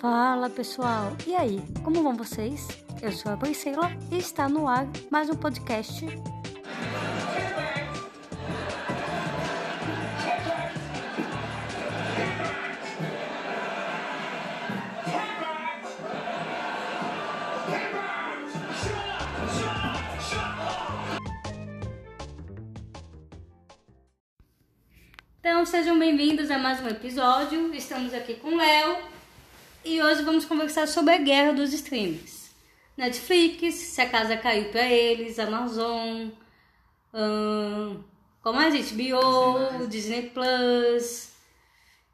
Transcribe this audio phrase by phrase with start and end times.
[0.00, 2.68] Fala pessoal, e aí, como vão vocês?
[3.02, 6.06] Eu sou a Priscila e está no ar mais um podcast.
[25.40, 27.74] Então sejam bem-vindos a mais um episódio.
[27.74, 29.19] Estamos aqui com o Léo
[29.84, 32.50] e hoje vamos conversar sobre a guerra dos streams.
[32.96, 36.28] Netflix, se a casa caiu para eles, Amazon,
[37.14, 38.02] hum,
[38.42, 41.30] como a gente, HBO, Disney Plus,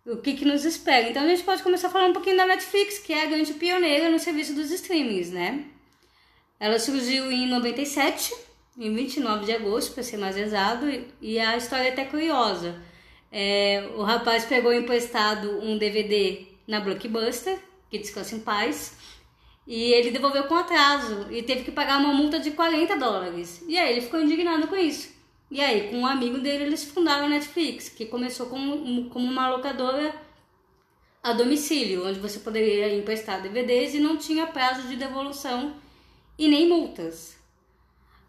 [0.07, 1.09] o que, que nos espera.
[1.11, 4.11] Então a gente pode começar falando um pouquinho da Netflix, que é a grande pioneira
[4.11, 5.65] no serviço dos streamings, né?
[6.61, 8.33] Ela surgiu em 97,
[8.79, 10.87] em 29 de agosto, para ser mais exato,
[11.21, 12.81] e a história é até curiosa.
[13.33, 17.59] É, o rapaz pegou emprestado um DVD na Blockbuster,
[17.91, 18.97] que descansa em paz,
[19.67, 23.65] e ele devolveu com atraso e teve que pagar uma multa de 40 dólares.
[23.67, 25.15] E aí ele ficou indignado com isso.
[25.51, 29.49] E aí, com um amigo dele, eles fundaram a Netflix, que começou como, como uma
[29.49, 30.15] locadora
[31.23, 35.77] a domicílio, onde você poderia emprestar DVDs e não tinha prazo de devolução
[36.39, 37.37] e nem multas.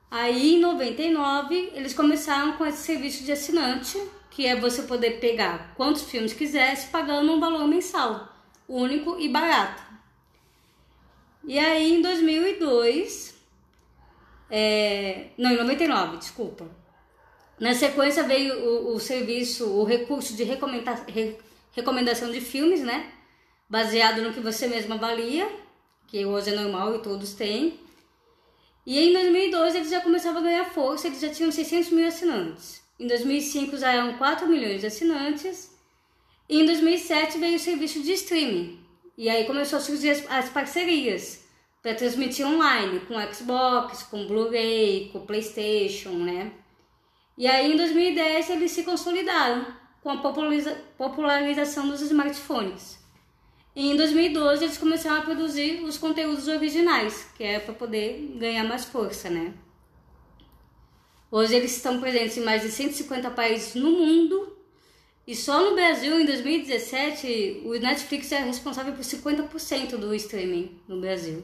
[0.09, 5.73] Aí, em 99, eles começaram com esse serviço de assinante, que é você poder pegar
[5.75, 8.27] quantos filmes quisesse pagando um valor mensal,
[8.67, 9.83] único e barato.
[11.43, 13.35] E aí em 2002,
[14.49, 16.69] é, não, em 99, desculpa.
[17.59, 21.37] Na sequência veio o, o serviço, o recurso de recomenda, re,
[21.71, 23.11] recomendação de filmes, né?
[23.69, 25.49] Baseado no que você mesmo avalia,
[26.07, 27.79] que hoje é normal e todos têm.
[28.85, 32.86] E em 2012 eles já começavam a ganhar força, eles já tinham 600 mil assinantes.
[32.99, 35.71] Em 2005 já eram 4 milhões de assinantes.
[36.49, 38.79] E em 2007 veio o serviço de streaming.
[39.17, 41.45] E aí começou a surgir as, as parcerias
[41.81, 46.51] para transmitir online com Xbox, com Blu-ray, com PlayStation, né?
[47.37, 49.65] E aí em 2010 eles se consolidaram
[50.01, 52.97] com a populariza popularização dos smartphones.
[53.75, 58.63] E em 2012 eles começaram a produzir os conteúdos originais, que é para poder ganhar
[58.63, 59.53] mais força, né?
[61.29, 64.57] Hoje eles estão presentes em mais de 150 países no mundo
[65.27, 71.01] e só no Brasil, em 2017, o Netflix é responsável por 50% do streaming no
[71.01, 71.43] Brasil.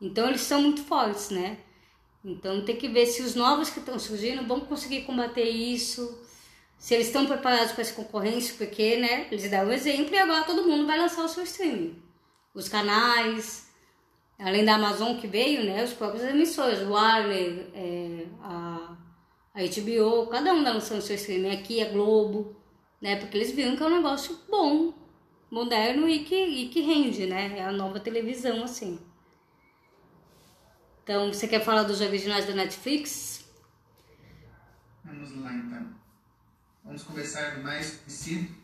[0.00, 1.58] Então eles são muito fortes, né?
[2.24, 6.22] Então tem que ver se os novos que estão surgindo vão conseguir combater isso,
[6.78, 10.44] se eles estão preparados para essa concorrência, porque, né, eles dão o exemplo e agora
[10.44, 12.02] todo mundo vai lançar o seu streaming.
[12.54, 13.68] Os canais,
[14.38, 18.81] além da Amazon que veio, né, os próprios emissores, o Warner, é, a
[19.54, 21.50] a HBO, cada um lançando seu streaming.
[21.50, 22.56] Aqui é Globo,
[23.00, 23.16] né?
[23.16, 24.94] Porque eles viram que é um negócio bom,
[25.50, 27.58] moderno e que, e que rende, né?
[27.58, 28.98] É a nova televisão, assim.
[31.04, 33.44] Então, você quer falar dos originais da Netflix?
[35.04, 35.94] Vamos lá, então.
[36.84, 38.62] Vamos começar do mais conhecido.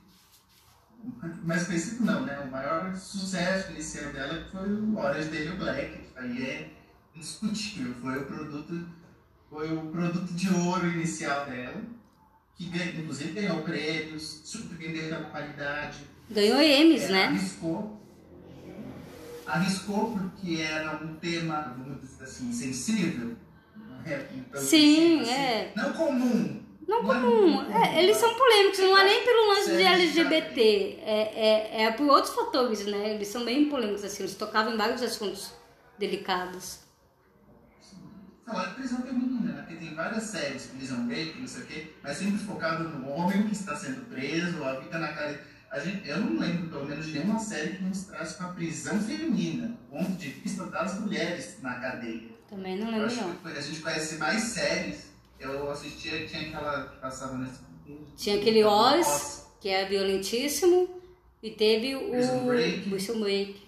[1.45, 2.39] Mais conhecido não, né?
[2.41, 6.09] O maior sucesso inicial dela foi o Orange Daily Black.
[6.17, 6.71] Aí é
[7.15, 7.95] indiscutível.
[7.95, 8.89] Foi o produto
[9.51, 11.83] foi o produto de ouro inicial dela,
[12.55, 15.99] que inclusive ganhou prêmios, surpreendeu da qualidade.
[16.31, 17.25] Ganhou M's, é, né?
[17.27, 18.01] Arriscou.
[19.47, 23.37] Arriscou porque era um tema, vamos dizer assim, sensível.
[24.05, 25.73] É, então, Sim, assim, é.
[25.75, 26.63] Não comum.
[26.87, 27.63] Não, não comum.
[27.73, 31.91] É, é, eles são polêmicos, não é nem pelo lance de LGBT, é, é, é
[31.93, 33.15] por outros fatores, né?
[33.15, 35.53] Eles são bem polêmicos, assim, eles tocavam em vários assuntos
[35.99, 36.88] delicados
[38.49, 39.63] falar de prisão feminina, né?
[39.63, 43.47] Porque tem várias séries, prisão gay, não sei o quê, mas sempre focado no homem
[43.47, 45.41] que está sendo preso, a vida na cara.
[45.71, 48.99] A gente, eu não lembro, pelo menos, de nenhuma série que nos traz uma prisão
[49.01, 52.31] feminina, ponto de vista das mulheres na cadeia.
[52.49, 53.53] Também não lembro, não.
[53.53, 55.09] a gente conhece mais séries.
[55.39, 57.61] Eu assistia, tinha aquela que passava nesse.
[58.17, 61.01] Tinha aquele Oz, que é violentíssimo,
[61.43, 62.11] e teve o.
[62.11, 62.89] Prison Break.
[62.89, 63.63] Prison Break.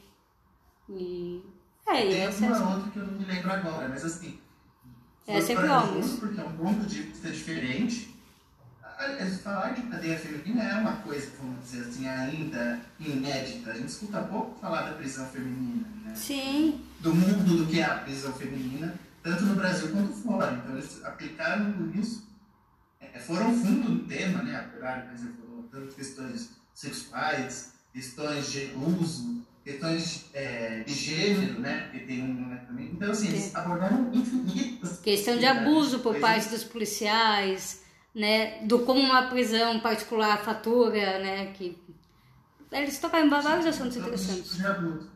[0.88, 1.42] E.
[1.86, 4.39] É, e tem uma outra que eu não me lembro agora, mas assim,
[5.26, 6.12] é sempre homens.
[6.18, 8.10] Porque é um ponto de vista diferente.
[9.42, 13.70] Falar de cadeia feminina é uma coisa, vamos dizer assim, ainda inédita.
[13.70, 16.14] A gente escuta pouco falar da prisão feminina, né?
[16.14, 16.84] Sim.
[17.00, 20.52] Do mundo do que é a prisão feminina, tanto no Brasil quanto fora.
[20.52, 22.28] Então eles aplicaram isso.
[23.00, 24.56] É, foram fundo no tema, né?
[24.56, 29.39] Apesar, por exemplo, tanto questões sexuais, questões de uso
[29.70, 31.82] questões é, de gênero, né?
[31.82, 32.90] Porque tem um também.
[32.92, 34.98] Então, assim, eles abordaram infinitas.
[35.00, 37.82] Questão de abuso por parte dos policiais,
[38.14, 38.64] né?
[38.64, 41.52] Do como uma prisão particular fatura, né?
[41.52, 41.78] Que
[42.72, 44.56] eles tocaram vários assuntos tipos interessantes.
[44.56, 45.10] de abuso.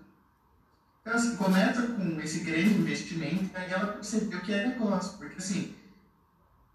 [1.03, 5.37] Então, assim, começa com esse grande investimento, e aí ela percebeu que é negócio, porque
[5.37, 5.75] assim,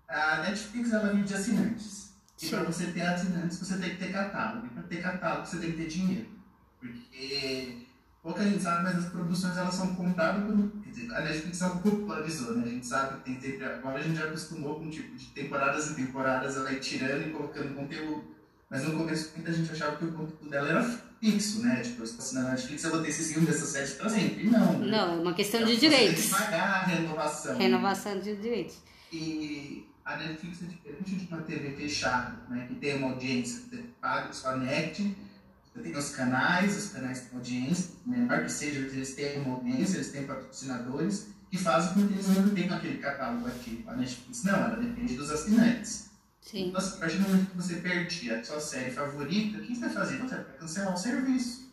[0.07, 2.09] a Netflix ela vive de assinantes.
[2.41, 4.67] E para você ter assinantes, você tem que ter catálogo.
[4.67, 6.38] E para ter catálogo, você tem que ter dinheiro.
[6.79, 7.77] Porque
[8.23, 10.81] pouca gente sabe, mas as produções elas são compradas por.
[10.83, 12.63] Quer dizer, a Netflix é um popularizou, né?
[12.65, 13.65] A gente sabe que tem sempre.
[13.65, 17.31] Agora a gente já acostumou com tipo de temporadas em temporadas, ela ir tirando e
[17.31, 18.23] colocando conteúdo.
[18.69, 20.83] Mas no começo muita gente achava que o conteúdo dela era
[21.19, 21.81] fixo, né?
[21.81, 24.43] Tipo, eu estou assinando a Netflix, eu vou ter esse filme dessa série pra sempre.
[24.45, 24.79] E Não.
[24.79, 24.87] né?
[24.91, 26.29] Não, é uma questão de Você tem que direitos.
[26.29, 27.57] pagar a renovação.
[27.57, 28.77] Renovação de direitos.
[29.11, 32.65] E a Netflix é diferente de uma TV fechada, né?
[32.67, 35.15] Que tem uma audiência, você paga, conecte, você
[35.73, 40.11] tem os canais, os canais têm audiência, menor que seja, eles têm uma audiência, eles
[40.11, 43.89] têm patrocinadores, que fazem com que eles mantenham aquele catálogo ativo.
[43.89, 46.09] A Netflix não, ela depende dos assinantes.
[46.41, 46.67] Sim.
[46.67, 49.75] Então, assim, a partir do momento que você perdia a sua série favorita, o que
[49.75, 50.17] você vai fazer?
[50.17, 51.69] Você vai cancelar o serviço.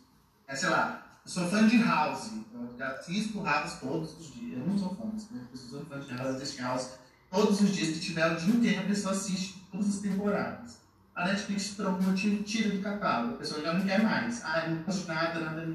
[0.47, 4.59] É, sei lá, eu sou fã de House, eu assisto House todos os dias.
[4.59, 6.89] Eu não sou fã, mas eu sou fã de House, assisto House
[7.29, 10.77] todos os dias que tiver o dia inteiro, a pessoa assiste todas as temporadas.
[11.17, 14.39] A Netflix, por algum motivo, tira do catálogo, a pessoa já não quer mais.
[14.45, 15.61] Ah, eu não de nada, nada.
[15.63, 15.67] É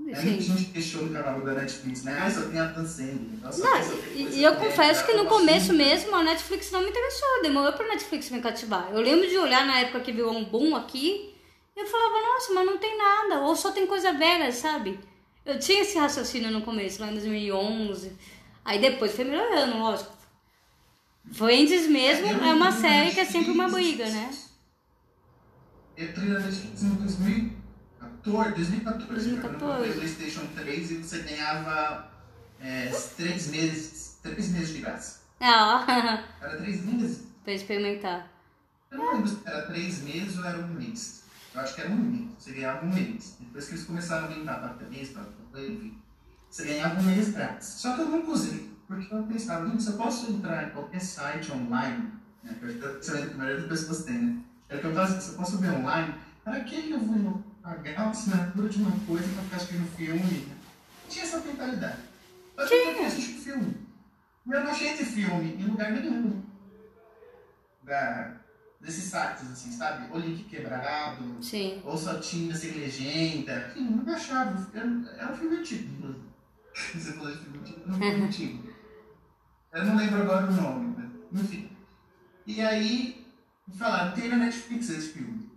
[0.00, 0.40] muita Sim.
[0.40, 2.18] gente que questiona o catálogo da Netflix, né?
[2.18, 4.08] Ah, só tem a Dan Sandler.
[4.14, 8.30] E, eu confesso que no começo mesmo a Netflix não me interessou, demorou pra Netflix
[8.30, 8.88] me cativar.
[8.90, 11.34] Eu lembro de olhar na época que virou um boom aqui,
[11.76, 14.98] e eu falava, nossa, mas não tem nada, ou só tem coisa velha, sabe?
[15.44, 18.12] Eu tinha esse raciocínio no começo, lá em 2011.
[18.64, 20.14] Aí depois foi melhorando, lógico.
[21.32, 24.30] Friends mesmo Eu é uma série que é sempre uma briga, né?
[25.96, 29.40] Eu entrei na Netflix em 2014, 2014, 2014.
[29.40, 32.10] quando eu comprei o PlayStation 3 e você ganhava
[32.60, 35.20] é, três meses, três meses de graça.
[35.40, 35.84] Ah,
[36.40, 37.24] Era três meses?
[37.44, 38.32] pra experimentar.
[38.90, 41.24] Eu não lembro se era três meses ou era um mês.
[41.54, 42.30] Eu acho que era um mês.
[42.38, 43.36] Você ganhava um mês.
[43.38, 45.24] Depois que eles começaram a aumentar para três para
[45.60, 45.98] enfim,
[46.48, 47.66] você ganhava um mês grátis.
[47.68, 51.00] Só que eu nunca usei, porque eu pensava, "Gente, se eu posso entrar em qualquer
[51.00, 52.12] site online,
[52.42, 54.42] né, que eu você que a maioria das pessoas tem, né?
[54.68, 58.10] É que eu faço, se eu posso ver online, para que eu vou pagar uma
[58.10, 60.48] assinatura de uma coisa para ficar assistindo filme?
[61.08, 61.98] Tinha essa mentalidade.
[62.56, 63.76] Mas eu não assistir filme.
[64.46, 66.42] Eu não achei esse filme em lugar nenhum
[67.82, 68.36] da,
[68.80, 70.12] desses sites, assim, sabe?
[70.12, 71.80] Ou link quebrado, Sim.
[71.84, 73.68] ou só tinha sem legenda.
[73.70, 74.70] Enfim, não achava.
[74.74, 74.86] Era,
[75.18, 76.14] era um filme antigo.
[76.74, 78.74] Você falou de filme antigo, era um filme antigo.
[79.72, 80.96] Eu não lembro agora o nome,
[81.32, 81.70] mas, enfim.
[82.46, 83.23] E aí,
[83.72, 85.50] falaram, tem na Netflix esse filme.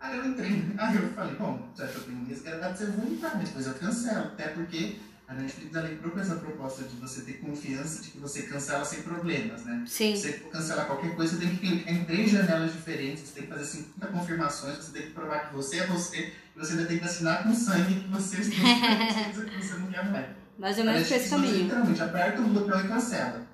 [0.00, 2.90] Aí eu entrei, aí eu falei, bom, já que eu tenho isso, era dado ser
[2.90, 4.96] voluntário, mas depois eu cancelo, até porque
[5.26, 8.84] a Netflix ela entrou com essa proposta de você ter confiança de que você cancela
[8.84, 9.82] sem problemas, né?
[9.86, 10.14] Sim.
[10.14, 13.34] Se você for cancelar qualquer coisa, você tem que clicar em três janelas diferentes, você
[13.40, 16.72] tem que fazer 50 confirmações, você tem que provar que você é você, e você
[16.72, 20.26] ainda tem que assinar com sangue que você está certeza que você não quer mais.
[20.58, 21.56] Mais ou A menos esse você caminho.
[21.56, 23.46] literalmente aperta o botão e cancela.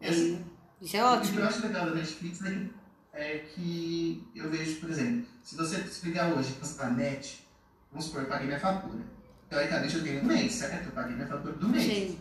[0.00, 0.38] Esse,
[0.80, 1.40] Isso é o que ótimo.
[1.40, 2.72] eu acho legal da Netflix é que,
[3.12, 7.46] é que eu vejo, por exemplo, se você se ligar hoje e cancelar a net,
[7.90, 9.02] vamos supor, eu paguei minha fatura.
[9.48, 10.86] Teoricamente eu tenho um mês, certo?
[10.86, 11.84] Eu paguei minha fatura do mês.
[11.84, 12.20] Sim.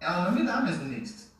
[0.00, 1.30] Ela não me dá mais no mês.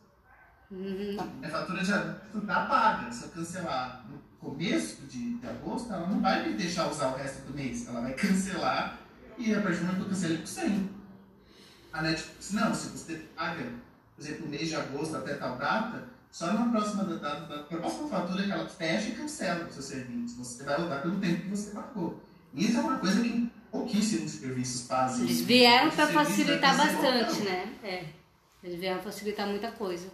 [0.70, 1.17] Uhum.
[1.38, 3.11] Minha fatura já está paga.
[3.11, 7.17] Se eu cancelar no começo de, de agosto, ela não vai me deixar usar o
[7.17, 7.88] resto do mês.
[7.88, 8.99] Ela vai cancelar
[9.38, 10.90] e a partir do momento que eu cancelei, por 100.
[11.92, 13.73] A Netflix, não, se você paga,
[14.18, 18.42] por exemplo, o mês de agosto até tal data, só na próxima da próxima fatura
[18.42, 20.37] que ela fecha e cancela o seu serviço.
[20.37, 22.20] Você vai usar pelo tempo que você pagou.
[22.52, 25.25] Isso é uma coisa que pouquíssimos serviços fazem.
[25.25, 27.72] Eles vieram serviços facilitar bastante, né?
[27.84, 28.04] É.
[28.64, 30.08] Eles vieram facilitar muita coisa.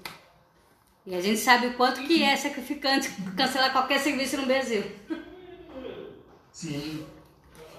[1.06, 4.84] E a gente sabe o quanto que é sacrificante cancelar qualquer serviço no Brasil.
[6.52, 7.06] Sim.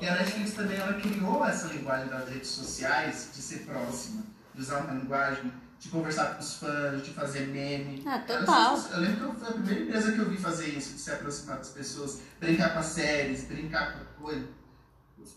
[0.01, 4.62] E a Netflix também ela criou essa linguagem das redes sociais de ser próxima, de
[4.62, 5.51] usar uma linguagem,
[5.86, 8.01] de conversar com os fãs, de fazer meme.
[8.08, 8.75] Ah, Eu total.
[8.75, 11.12] se- Eu, lembro que foi a primeira empresa que eu vi fazer isso, de se
[11.12, 14.48] aproximar das pessoas, brincar com as séries, brincar com coisa.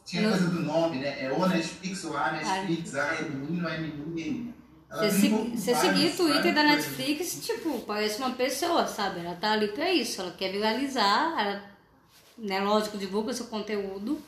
[0.07, 1.23] Tinha coisa do nome, né?
[1.27, 4.55] É o Netflix ou a Netflix, a é menino, é menina.
[4.91, 6.87] Ela Você, seguir o Twitter da coisas.
[6.97, 9.21] Netflix, tipo, parece uma pessoa, sabe?
[9.21, 10.23] Ela tá ali pra isso.
[10.23, 11.63] Ela quer viralizar, ela,
[12.39, 14.19] né, lógico, divulga seu conteúdo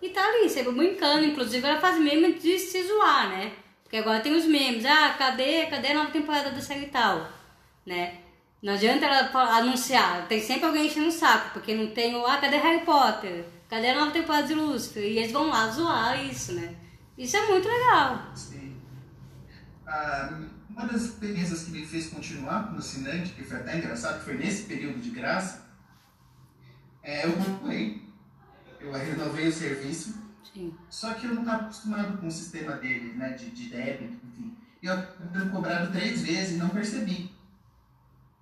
[0.00, 1.24] e tá ali, sempre brincando.
[1.24, 3.52] Inclusive, ela faz meme de se zoar, né?
[3.94, 4.84] Porque agora tem os memes.
[4.84, 7.30] Ah, cadê, cadê a nova temporada da série tal?
[7.86, 8.18] Né?
[8.60, 12.26] Não adianta ela anunciar, tem sempre alguém enchendo o saco, porque não tem o.
[12.26, 13.44] Ah, cadê Harry Potter?
[13.70, 15.04] Cadê a nova temporada de Lúcifer?
[15.04, 16.74] E eles vão lá zoar isso, né?
[17.16, 18.32] Isso é muito legal.
[18.34, 18.76] Sim.
[19.86, 24.24] Ah, uma das experiências que me fez continuar como assinante, que foi até engraçado, que
[24.24, 25.62] foi nesse período de graça,
[27.00, 28.02] É, eu comprei,
[28.80, 30.23] eu renovei o serviço,
[30.54, 30.74] Sim.
[30.88, 34.56] só que eu não estava acostumado com o sistema dele, né, de, de débito, enfim.
[34.80, 37.32] E eu tenho cobrado três vezes e não percebi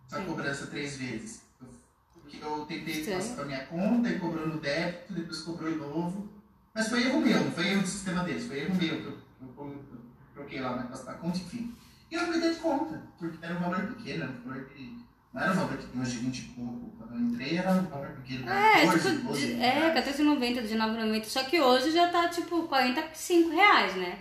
[0.08, 0.26] Sim.
[0.26, 1.42] cobrança três vezes.
[1.60, 1.68] Eu,
[2.12, 3.18] porque eu tentei Estranho.
[3.18, 6.28] passar para minha conta e cobrou no débito, depois cobrou de novo.
[6.74, 9.18] Mas foi erro meu, não foi erro do sistema deles, foi erro meu que eu,
[9.40, 10.02] eu, eu, eu
[10.34, 11.74] troquei lá na da conta, enfim.
[12.10, 15.01] E eu não me dei conta, porque era um valor pequeno, era um valor que.
[15.32, 16.92] Não era um valor que tem hoje 20 e pouco.
[16.98, 18.48] Quando eu entrei era um valor pequeno.
[18.50, 19.84] É, 14, tipo, 12 de- reais.
[19.84, 21.24] é, 14,90, 19,90.
[21.24, 24.18] Só que hoje já tá tipo 45 reais, né?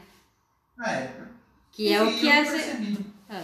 [0.84, 1.30] Época.
[1.72, 2.44] Que é o E que eu é.
[2.44, 3.06] percebi.
[3.30, 3.44] Ah,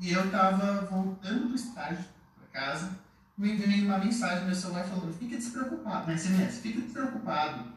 [0.00, 2.04] E eu tava voltando do estágio
[2.50, 2.90] pra casa,
[3.38, 7.72] me veio uma mensagem no meu celular falando, fica despreocupado, na SMS, fica despreocupado.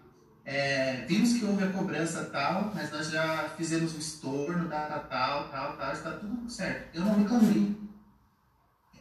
[0.46, 5.50] É, vimos que houve a cobrança tal, mas nós já fizemos o estorno, data tal,
[5.50, 6.96] tal, tal, está tudo certo.
[6.96, 7.76] Eu não reclamei.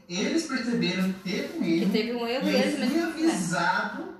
[0.08, 3.10] Eles perceberam que teve um que erro, teve um erro e eu eles fui mesmo.
[3.10, 4.14] avisado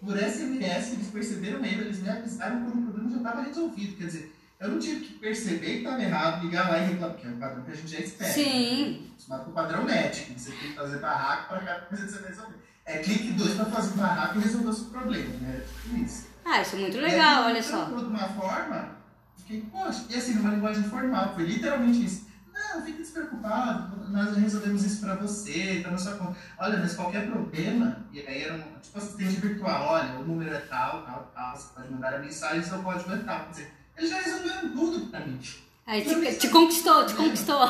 [0.00, 3.96] por SMS, eles perceberam o erro, eles me avisaram quando o problema já estava resolvido.
[3.96, 7.26] Quer dizer, eu não tive que perceber que estava errado, ligar lá e reclamar, que
[7.26, 8.32] é o padrão que a gente já espera.
[8.32, 9.06] Sim.
[9.12, 12.18] Acostumado com o padrão médico, você tem que fazer barraco para cada coisa que você
[12.18, 12.56] vai resolver.
[12.86, 15.62] É clique dois para fazer barraco e resolver o seu problema, né?
[15.82, 16.26] Tipo isso.
[16.44, 17.84] Ah, isso é muito legal, aí, olha só.
[17.86, 18.96] de uma forma,
[19.38, 22.26] fiquei, poxa, e assim, numa linguagem formal, foi literalmente isso.
[22.54, 26.38] Não, fique despreocupado, nós resolvemos isso pra você, tá na sua conta.
[26.56, 30.60] Olha, mas qualquer problema, e aí era um, tipo assistente virtual, olha, o número é
[30.60, 33.40] tal, tal, tal, você pode mandar a mensagem, seu código é tal.
[33.46, 35.40] Quer dizer, eles já resolveram tudo pra mim.
[35.84, 37.60] Aí te, te conquistou, te conquistou.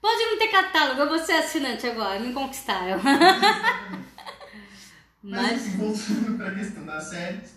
[0.00, 3.00] Pode não ter catálogo, eu vou ser assinante agora, me conquistaram.
[5.22, 7.54] Mas, Mas, assim, voltando para a questão das séries,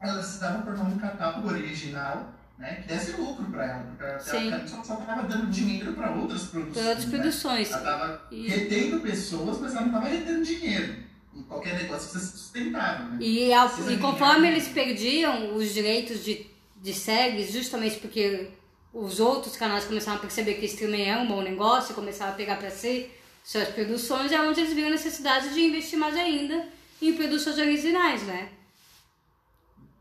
[0.00, 4.18] ela se dava por um catálogo original, né, que desse lucro para ela, porque ela
[4.18, 4.52] Sim.
[4.52, 6.74] ela só estava dando dinheiro para outras produções.
[6.74, 7.18] para outras né?
[7.18, 7.70] produções.
[7.70, 10.96] Ela estava E- retendo pessoas, mas ela não estava retendo dinheiro.
[11.34, 13.18] E qualquer negócio precisa ser sustentável, né?
[13.20, 16.46] E, ao- e conforme eles perdiam os direitos de,
[16.82, 18.48] de séries, justamente porque
[18.92, 22.56] os outros canais começaram a perceber que streaming é um bom negócio, começaram a pegar
[22.56, 23.10] para si
[23.44, 26.64] suas produções, é onde eles viram a necessidade de investir mais ainda
[27.02, 28.48] em produções originais, né?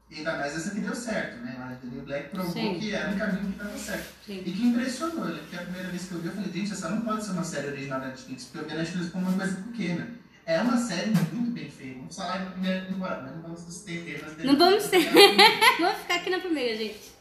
[0.09, 1.55] E ainda mais essa que deu certo, né?
[1.59, 2.79] A Anthony Black provou Sim.
[2.79, 4.05] que era um caminho que dava certo.
[4.25, 4.43] Sim.
[4.45, 5.39] E que impressionou, né?
[5.41, 7.43] Porque a primeira vez que eu vi, eu falei, gente, essa não pode ser uma
[7.43, 10.07] série original da Netflix, porque eu vi a Netflix como uma coisa pequena.
[10.45, 11.97] É uma série muito bem feita.
[11.97, 13.83] Vamos falar na primeira temporada, mas não vamos nos
[14.21, 15.21] nós Não vamos devemos-
[15.79, 17.15] Vamos ficar aqui na primeira, gente.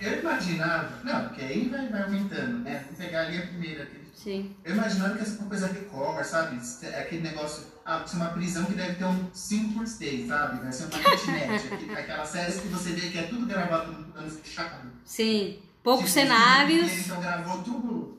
[0.00, 2.84] Eu imaginava, não, porque aí vai, vai aumentando, né?
[2.84, 3.82] Vamos pegar ali a primeira.
[3.82, 4.56] aquele- Sim.
[4.64, 6.58] Eu imaginava que ser uma coisa e-commerce, sabe?
[6.86, 10.62] É Aquele negócio, ah, ser uma prisão que deve ter um 5 por stay, sabe?
[10.62, 14.30] Vai ser uma kitnet, aquelas séries que você vê que é tudo gravado no plano
[14.30, 14.90] fechado.
[15.04, 15.60] Sim.
[15.82, 16.90] Poucos Tipo, cenários.
[16.90, 18.18] Ele, então gravou tudo.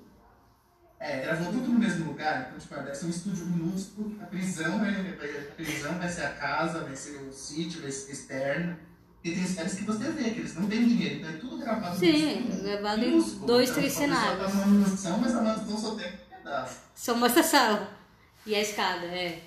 [0.99, 2.45] É, gravou tudo no mesmo lugar.
[2.47, 4.15] Então, tipo, deve ser um estúdio minúsculo.
[4.21, 5.17] A prisão, né?
[5.51, 8.77] A prisão vai ser a casa, vai ser o sítio, vai ser externo.
[9.23, 11.97] E tem séries que você vê, que eles não têm dinheiro, então é tudo gravado
[11.97, 14.51] Sim, gravado em dois, Então, três cenários.
[14.51, 16.79] Tá numa mansão, mas a mansão só tem um pedaço.
[16.95, 17.97] Só mostra a sala.
[18.45, 19.43] E a escada, é.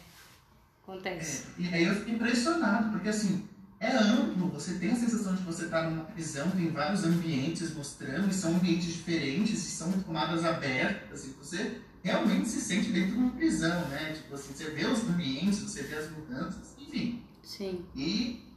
[0.82, 1.46] Acontece.
[1.58, 3.48] É, e aí eu fiquei impressionado, porque assim,
[3.78, 7.74] é amplo, você tem a sensação de que você está numa prisão, tem vários ambientes
[7.74, 13.12] mostrando, e são ambientes diferentes, e são tomadas abertas, assim, você realmente se sente dentro
[13.12, 14.12] de uma prisão, né?
[14.12, 17.22] Tipo assim, você vê os ambientes, você vê as mudanças, enfim.
[17.42, 17.84] Sim.
[17.96, 18.50] E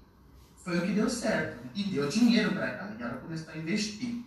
[0.64, 1.64] foi o que deu certo.
[1.76, 4.24] E deu dinheiro para ela, e ela começou a investir.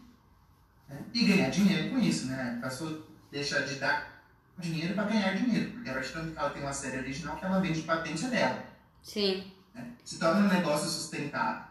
[0.88, 1.02] né?
[1.14, 2.58] E ganhar dinheiro com isso, né?
[2.62, 4.22] Passou deixar de dar
[4.58, 8.26] dinheiro para ganhar dinheiro, porque ela, ela tem uma série original que ela vende patente
[8.28, 8.64] dela
[9.02, 9.52] Sim.
[9.74, 9.92] né?
[10.04, 11.64] se torna um negócio sustentável.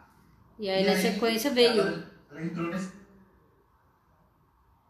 [0.59, 1.81] E aí na sequência veio.
[1.81, 2.91] Ela, ela entrou nesse,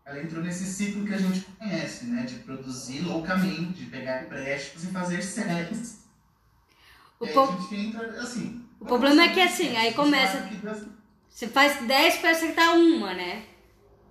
[0.05, 2.24] ela entrou nesse ciclo que a gente conhece, né?
[2.24, 6.05] De produzir loucamente, de pegar empréstimos e fazer séries.
[7.20, 8.64] O e aí po- a gente entra assim.
[8.86, 10.48] O problema é que, assim, aí começa-
[11.30, 13.44] Você faz 10 pra acertar uma, né?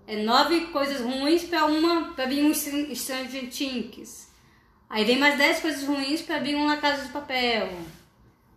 [0.06, 4.28] É nove coisas ruins pra uma pra vir um Str- Stranger Things.
[4.90, 7.70] Aí vem mais 10 coisas ruins pra vir um La Casa de Papel.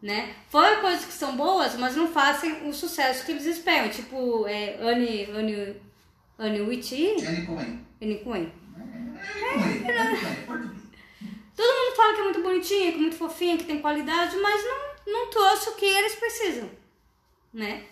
[0.02, 0.34] Né?
[0.50, 3.90] Foram coisas que são boas, mas não fazem o sucesso que eles esperam.
[3.90, 5.76] Tipo, é, Anne, Anne,
[6.38, 7.80] Anne Witty, Annie Cohen.
[8.02, 8.52] Anne Cohen.
[9.54, 10.82] Cohen, português.
[11.56, 14.64] Todo mundo fala que é muito bonitinha, que é muito fofinha, que tem qualidade, mas
[14.64, 16.70] não, não trouxe o que eles precisam,
[17.54, 17.86] né?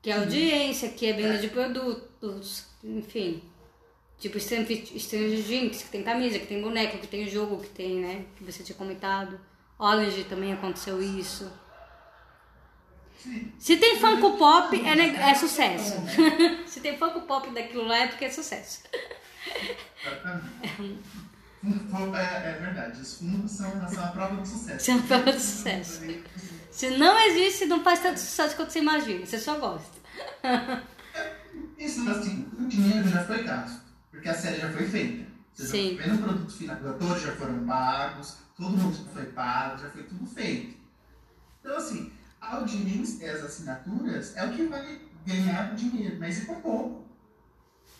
[0.00, 3.42] Que é audiência, que é venda de produtos, enfim.
[4.18, 7.96] Tipo Stranger Stranger Things, que tem camisa, que tem boneco, que tem jogo, que tem,
[7.96, 8.24] né?
[8.36, 9.38] Que você tinha comentado.
[9.78, 11.50] Orange também aconteceu isso.
[13.58, 15.94] Se tem Funko Pop, é, é sucesso.
[16.66, 18.82] Se tem Funko Pop daquilo lá, é porque é sucesso.
[22.16, 24.84] É, é verdade, os fundos são, são a prova do sucesso.
[24.84, 26.02] São a prova do sucesso.
[26.70, 29.96] Se não existe, não faz tanto sucesso quanto você imagina, você só gosta.
[31.78, 35.26] Isso, assim, o dinheiro já foi gasto, porque a série já foi feita.
[35.54, 35.96] Você Sim.
[35.96, 39.78] já vendo o produto final, os atores já foram pagos, todo mundo já foi pago,
[39.78, 40.76] já foi tudo feito.
[41.60, 46.52] Então, assim, a audiência e as assinaturas é o que vai ganhar dinheiro, mas isso
[46.52, 47.06] é pouco.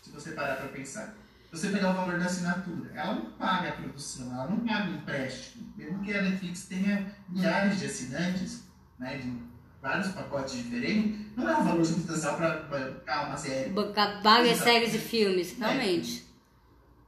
[0.02, 1.14] Se você parar para pensar.
[1.52, 4.94] Você pegar o valor da assinatura, ela não paga a produção, ela não paga o
[4.94, 5.72] empréstimo.
[5.76, 8.62] Mesmo que a Netflix tenha milhares de assinantes,
[8.98, 9.32] né, de
[9.80, 13.70] vários pacotes diferentes, não é um valor substancial para bancar uma série.
[13.70, 16.26] Bancar várias séries e filmes, realmente.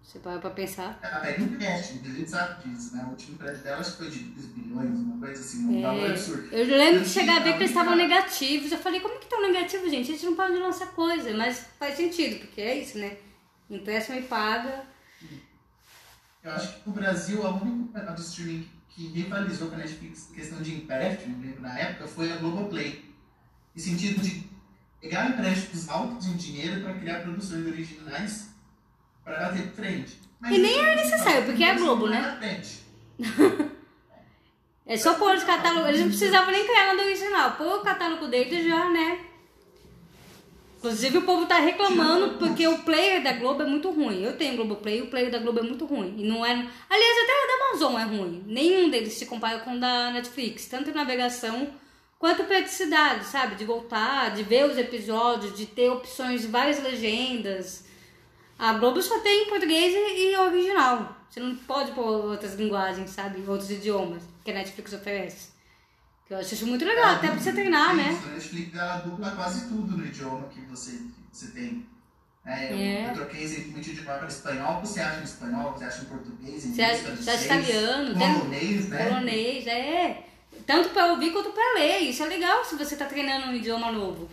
[0.03, 0.99] Você para pra pensar.
[1.03, 3.05] Ela pega empréstimo, a gente sabe disso, né?
[3.07, 6.07] O último empréstimo dela acho que foi de 2 bilhões, uma coisa assim, um valor
[6.07, 6.49] É, absurdo.
[6.51, 8.73] eu lembro de chegar a ver tinha- que eles estavam negativos.
[8.73, 10.11] Eu falei, como que estão negativos, gente?
[10.11, 13.19] A gente não pode lançar coisa, mas faz sentido, porque é isso, né?
[13.71, 14.85] Empréstimo e paga.
[16.43, 20.31] Eu acho que o Brasil, a única canal de streaming que rivalizou com a Netflix
[20.31, 23.05] em questão de empréstimo, lembro na época, foi a Globoplay.
[23.77, 24.49] Em sentido de
[25.01, 28.49] pegar empréstimos altos em dinheiro para criar produções originais
[29.25, 30.19] para bater frente.
[30.41, 32.39] Mas E nem era não necessário, porque é Globo, né?
[34.89, 35.89] É só pôr os catálogos.
[35.91, 37.57] Eles não precisavam nem criar nada original.
[37.57, 39.28] Pôr o catálogo deles já, né?
[40.79, 44.23] Inclusive o povo tá reclamando porque o player da Globo é muito ruim.
[44.23, 46.15] Eu tenho Globo Play, o player da Globo é muito ruim.
[46.17, 46.53] E não é.
[46.53, 48.45] Aliás, até o da Amazon é ruim.
[48.47, 50.67] Nenhum deles se compara com o da Netflix.
[50.67, 51.69] Tanto em navegação
[52.17, 53.57] quanto praticidade, sabe?
[53.57, 57.85] De voltar, de ver os episódios, de ter opções de várias legendas.
[58.57, 61.17] A Globo só tem português e e original.
[61.29, 63.43] Você não pode pôr outras linguagens, sabe?
[63.49, 65.58] Outros idiomas que a Netflix oferece.
[66.29, 68.21] Que eu acho isso muito legal, até pra você treinar, É né?
[68.37, 68.55] isso,
[69.07, 71.01] dupla quase tudo no idioma que você,
[71.33, 71.87] você tem.
[72.45, 73.11] É, eu, É.
[73.11, 76.75] eu troquei recentemente de para espanhol, você acha em espanhol, você acha em português, em
[76.75, 79.09] Você inglês, francês, italiano, polonês, né?
[79.09, 80.25] polonês, é.
[80.67, 82.01] Tanto pra ouvir quanto pra ler.
[82.01, 84.29] Isso é legal se você tá treinando um idioma novo.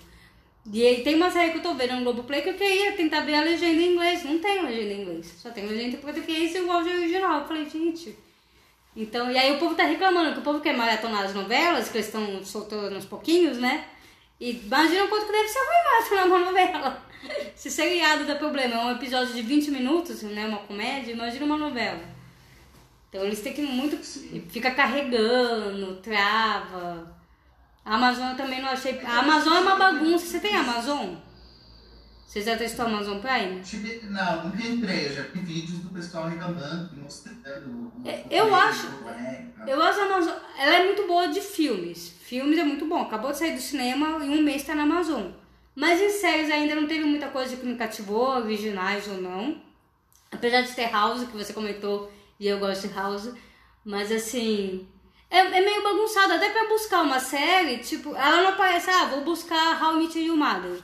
[0.69, 3.21] E aí tem uma série que eu tô vendo no Globoplay que eu queria tentar
[3.21, 4.23] ver a legenda em inglês.
[4.25, 5.33] Não tem legenda em inglês.
[5.37, 7.41] Só tem legenda em português e o áudio original.
[7.41, 8.17] Eu falei, gente.
[8.95, 11.97] Então, e aí o povo tá reclamando, que o povo quer maratonar as novelas, que
[11.97, 13.85] eles estão soltando uns pouquinhos, né?
[14.39, 17.03] E imagina quanto que deve ser ruim uma novela.
[17.55, 20.45] Se seriado dá problema, é um episódio de 20 minutos, né?
[20.45, 22.01] Uma comédia, imagina uma novela.
[23.09, 23.97] Então eles têm que muito.
[24.49, 27.15] Fica carregando, trava.
[27.83, 28.99] A Amazon eu também não achei.
[29.05, 30.25] A Amazon é uma bagunça.
[30.25, 31.15] Você tem Amazon?
[32.25, 33.61] Você já testou a Amazon Prime?
[33.61, 37.91] Tive- Não, nunca entrei, eu já vi vídeos do pessoal reclamando, mostrando.
[38.03, 39.63] É, o eu acho- tá?
[39.67, 40.33] Eu acho a Amazon.
[40.57, 42.09] Ela é muito boa de filmes.
[42.21, 43.01] Filmes é muito bom.
[43.03, 45.31] Acabou de sair do cinema e um mês tá na Amazon.
[45.75, 49.61] Mas em séries ainda não teve muita coisa que me cativou, originais ou não.
[50.31, 53.31] Apesar de ter House, que você comentou, e eu gosto de House.
[53.85, 54.87] Mas assim.
[55.29, 56.33] É, é meio bagunçado.
[56.33, 60.19] Até pra buscar uma série, tipo, ela não aparece, ah, vou buscar How I Met
[60.19, 60.79] Your Mother.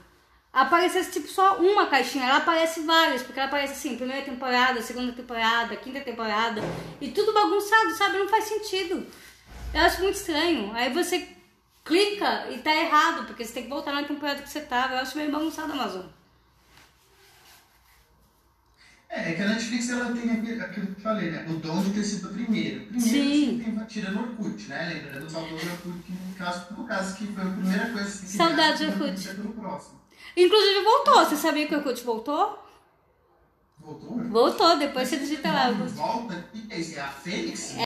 [0.54, 5.14] Aparecesse tipo só uma caixinha, ela aparece várias, porque ela aparece assim, primeira temporada, segunda
[5.14, 6.62] temporada, quinta temporada,
[7.00, 8.18] e tudo bagunçado, sabe?
[8.18, 9.08] Não faz sentido.
[9.74, 10.74] Eu acho muito estranho.
[10.74, 11.26] Aí você
[11.86, 14.96] clica e tá errado, porque você tem que voltar na temporada que você tava.
[14.96, 16.06] Eu acho meio bagunçado a Amazon.
[19.10, 21.46] É, é que a Netflix ela tem aquilo, que eu falei, né?
[21.50, 22.86] O dom de ter sido o primeiro.
[22.86, 23.58] Primeiro, Sim.
[23.58, 24.94] você tem, tirando o Orkut, né?
[24.94, 28.38] Lembrando só do Orkut, que no caso, no caso que foi a primeira coisa que
[28.38, 29.36] do Orkut.
[29.36, 30.01] pelo próximo.
[30.36, 31.26] Inclusive voltou.
[31.26, 32.60] Você sabia que o Orkut voltou?
[33.80, 34.18] Voltou?
[34.30, 35.72] Voltou, depois você digita lá.
[35.72, 36.80] Volta, é?
[36.80, 37.78] É a Fênix?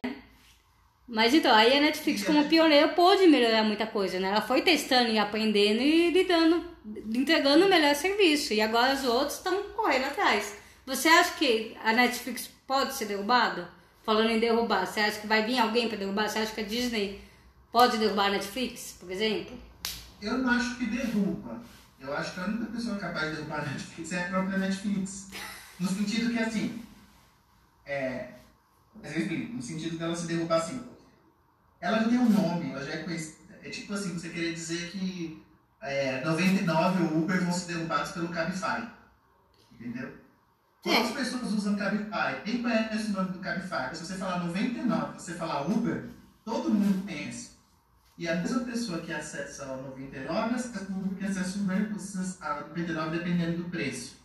[1.08, 4.30] Mas então, aí a Netflix, como pioneira, pôde melhorar muita coisa, né?
[4.30, 6.66] Ela foi testando e aprendendo e lidando,
[7.14, 8.54] entregando o melhor serviço.
[8.54, 10.58] E agora os outros estão correndo atrás.
[10.86, 13.70] Você acha que a Netflix pode ser derrubada?
[14.04, 16.28] Falando em derrubar, você acha que vai vir alguém para derrubar?
[16.28, 17.22] Você acha que a Disney
[17.72, 19.58] pode derrubar a Netflix, por exemplo?
[20.22, 21.62] Eu não acho que derruba.
[22.06, 25.30] Eu acho que a única pessoa capaz de derrubar a Netflix é a própria Netflix.
[25.80, 26.84] No sentido que, assim,
[27.86, 28.30] é...
[29.54, 30.82] No sentido dela se derrubar assim.
[31.82, 33.60] Ela já tem um nome, ela já é conhecida.
[33.62, 35.44] É tipo assim, você querer dizer que
[35.82, 38.88] é, 99 ou Uber vão ser derrubados pelo Cabify.
[39.72, 40.14] Entendeu?
[40.82, 42.42] Quantas pessoas usam Cabify?
[42.44, 43.94] Quem conhece o nome do Cabify?
[43.94, 46.10] Se você falar 99, você falar Uber,
[46.44, 47.55] todo mundo conhece.
[48.18, 53.18] E a mesma pessoa que acessa o 99, acessa o Uber que acessa a 99
[53.18, 54.16] dependendo do preço.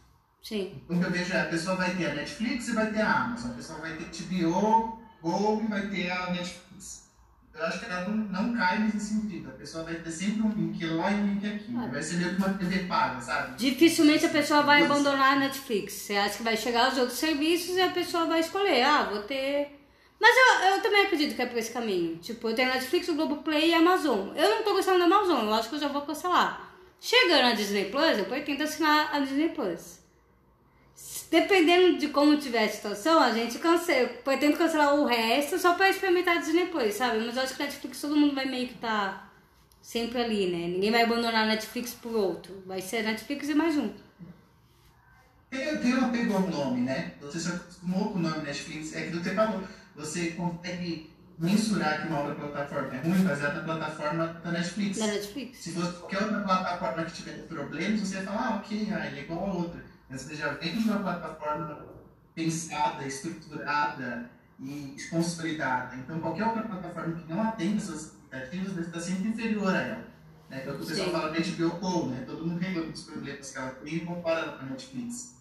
[0.42, 0.80] Sim.
[0.88, 3.24] O que eu vejo é a pessoa vai ter a Netflix e vai ter a
[3.24, 3.50] Amazon.
[3.50, 7.10] A pessoa vai ter HBO, Go e vai ter a Netflix.
[7.52, 9.50] eu acho que ela não, não cai nesse sentido.
[9.50, 11.76] A pessoa vai ter sempre um link lá e um link aqui.
[11.76, 11.88] Ah.
[11.88, 13.56] Vai ser meio que uma TV paga, sabe?
[13.58, 15.94] Dificilmente a pessoa vai abandonar a Netflix.
[15.94, 19.22] Você acha que vai chegar os outros serviços e a pessoa vai escolher, ah, vou
[19.24, 19.79] ter.
[20.20, 22.16] Mas eu, eu também acredito que é por esse caminho.
[22.18, 24.36] Tipo, eu tenho Netflix, o Globoplay e a Amazon.
[24.36, 26.70] Eu não tô gostando da Amazon, eu acho que eu já vou cancelar.
[27.00, 29.98] Chegando a Disney Plus, eu pretendo assinar a Disney Plus.
[31.30, 34.08] Dependendo de como tiver a situação, a gente cancela.
[34.08, 37.24] Pretendo cancelar o resto só pra experimentar a Disney Plus, sabe?
[37.24, 39.30] Mas eu acho que a Netflix todo mundo vai meio que tá
[39.80, 40.68] sempre ali, né?
[40.68, 42.62] Ninguém vai abandonar a Netflix por outro.
[42.66, 43.90] Vai ser Netflix e mais um.
[45.50, 47.14] Eu tenho apego ao nome, né?
[47.22, 49.62] Você se acostumou com o nome Netflix, é que você falou.
[50.00, 54.98] Você consegue mensurar que uma outra plataforma é ruim baseada na plataforma da Netflix.
[54.98, 55.58] Da Netflix.
[55.58, 59.20] Se fosse qualquer outra plataforma que tiver problemas, você ia falar, ah, ok, ah, é
[59.20, 59.84] igual a outra.
[60.08, 61.86] Mas você já vem de uma plataforma
[62.34, 65.96] pensada, estruturada e consolidada.
[65.96, 70.06] Então, qualquer outra plataforma que não atenda essas expectativas deve estar sempre inferior a ela.
[70.48, 70.60] Né?
[70.60, 71.12] Que é o que o pessoal Sim.
[71.12, 72.24] fala de HBO Go, né?
[72.26, 75.36] Todo mundo reclama dos problemas que ela tem comparando com a Netflix.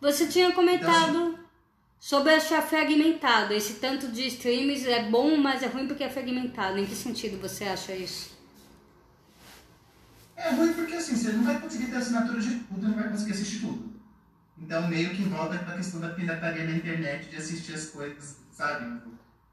[0.00, 1.41] Você tinha comentado então, assim,
[2.02, 3.54] sobre achar fragmentado.
[3.54, 6.76] Esse tanto de streams é bom, mas é ruim porque é fragmentado.
[6.76, 8.36] Em que sentido você acha isso?
[10.34, 13.30] É ruim porque assim, você não vai conseguir ter assinatura de tudo, não vai conseguir
[13.30, 13.92] assistir tudo.
[14.58, 19.00] Então meio que volta a questão da pirataria na internet, de assistir as coisas, sabe?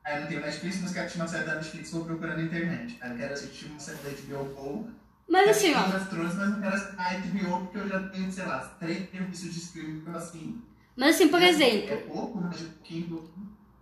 [0.03, 2.43] Aí eu não tenho Netflix, mas quero assistir uma série da Netflix, vou procurando na
[2.45, 2.97] internet.
[2.99, 4.89] Aí eu quero assistir uma série da HBO Go.
[5.29, 5.87] Mas assim, ó.
[5.87, 10.03] Mas não quero a HBO porque eu já tenho, sei lá, três serviços de streaming
[10.15, 10.68] assino.
[10.99, 11.93] Mas assim, por exemplo.
[11.93, 13.31] É pouco, mas é pouquinho.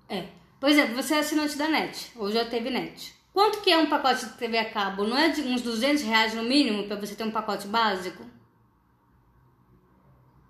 [0.08, 0.28] É.
[0.60, 3.12] Por exemplo, você é assinante da net, ou já teve net.
[3.34, 5.04] Quanto que é um pacote de TV a cabo?
[5.04, 8.24] Não é de uns 200 reais no mínimo para você ter um pacote básico?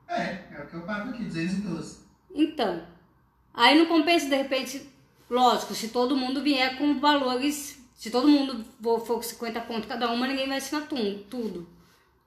[0.09, 1.99] É, é o que eu pago aqui, 212.
[2.35, 2.85] Então,
[3.53, 4.89] aí não compensa de repente,
[5.29, 10.11] lógico, se todo mundo vier com valores, se todo mundo for, for 50 pontos cada
[10.11, 11.67] uma, ninguém vai assinar tudo.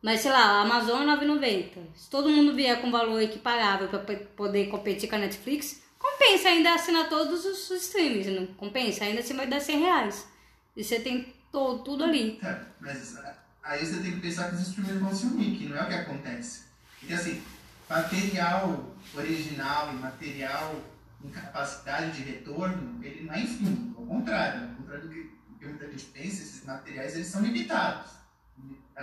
[0.02, 1.78] Mas sei lá, a Amazon é 9,90.
[1.94, 6.74] Se todo mundo vier com valor equiparável para poder competir com a Netflix, compensa ainda
[6.74, 9.04] assinar todos os streams, não compensa?
[9.04, 10.26] Ainda assim vai dar 100 reais.
[10.74, 12.38] E você tem todo, tudo ali.
[12.42, 13.18] É, mas
[13.62, 15.88] aí você tem que pensar que os streamers vão se unir, que não é o
[15.88, 16.62] que acontece.
[16.98, 17.42] Porque assim,
[17.88, 20.76] material original e material
[21.22, 23.94] em capacidade de retorno, ele não é infinito.
[23.98, 27.42] Ao contrário, ao contrário do que, do que muita gente pensa, esses materiais eles são
[27.42, 28.19] limitados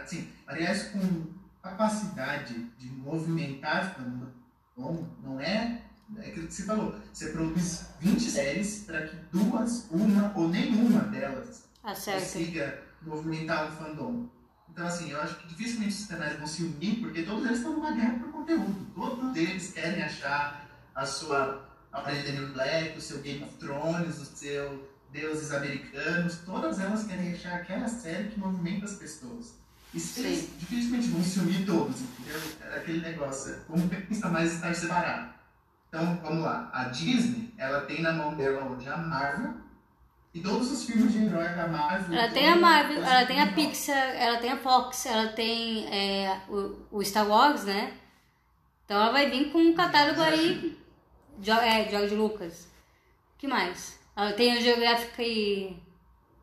[0.04, 1.28] assim, aliás, com
[1.62, 3.96] capacidade de movimentar
[4.76, 5.82] bom, não é,
[6.18, 6.96] é aquilo que você falou.
[7.12, 12.22] Você produz 20 séries para que duas, uma ou nenhuma delas Acerta.
[12.22, 14.30] consiga movimentar um fandom.
[14.70, 17.74] Então, assim, eu acho que dificilmente os canais vão se unir, porque todos eles estão
[17.74, 18.88] numa guerra por conteúdo.
[18.94, 24.26] Todos eles querem achar a sua a Daniel Black, o seu Game of Thrones, o
[24.26, 26.40] seu Deuses Americanos.
[26.46, 29.56] Todas elas querem achar aquela série que movimenta as pessoas.
[29.98, 32.42] Isso eles dificilmente vão se unir todos, entendeu?
[32.62, 35.34] Era é aquele negócio, como pensa mais estar separado.
[35.90, 36.70] Então, vamos lá.
[36.74, 39.56] A Disney, ela tem na mão dela hoje a Marvel,
[40.34, 42.16] e todos os filmes de herói da Marvel.
[42.16, 46.42] Ela tem a Marvel, ela tem a Pixar, ela tem a Fox, ela tem é,
[46.48, 47.94] o, o, Star Wars, né?
[48.86, 50.78] Então ela vai vir com um catálogo aí.
[51.64, 52.68] É, George Lucas.
[53.38, 54.00] que mais?
[54.16, 55.76] Ela tem o Geográfica e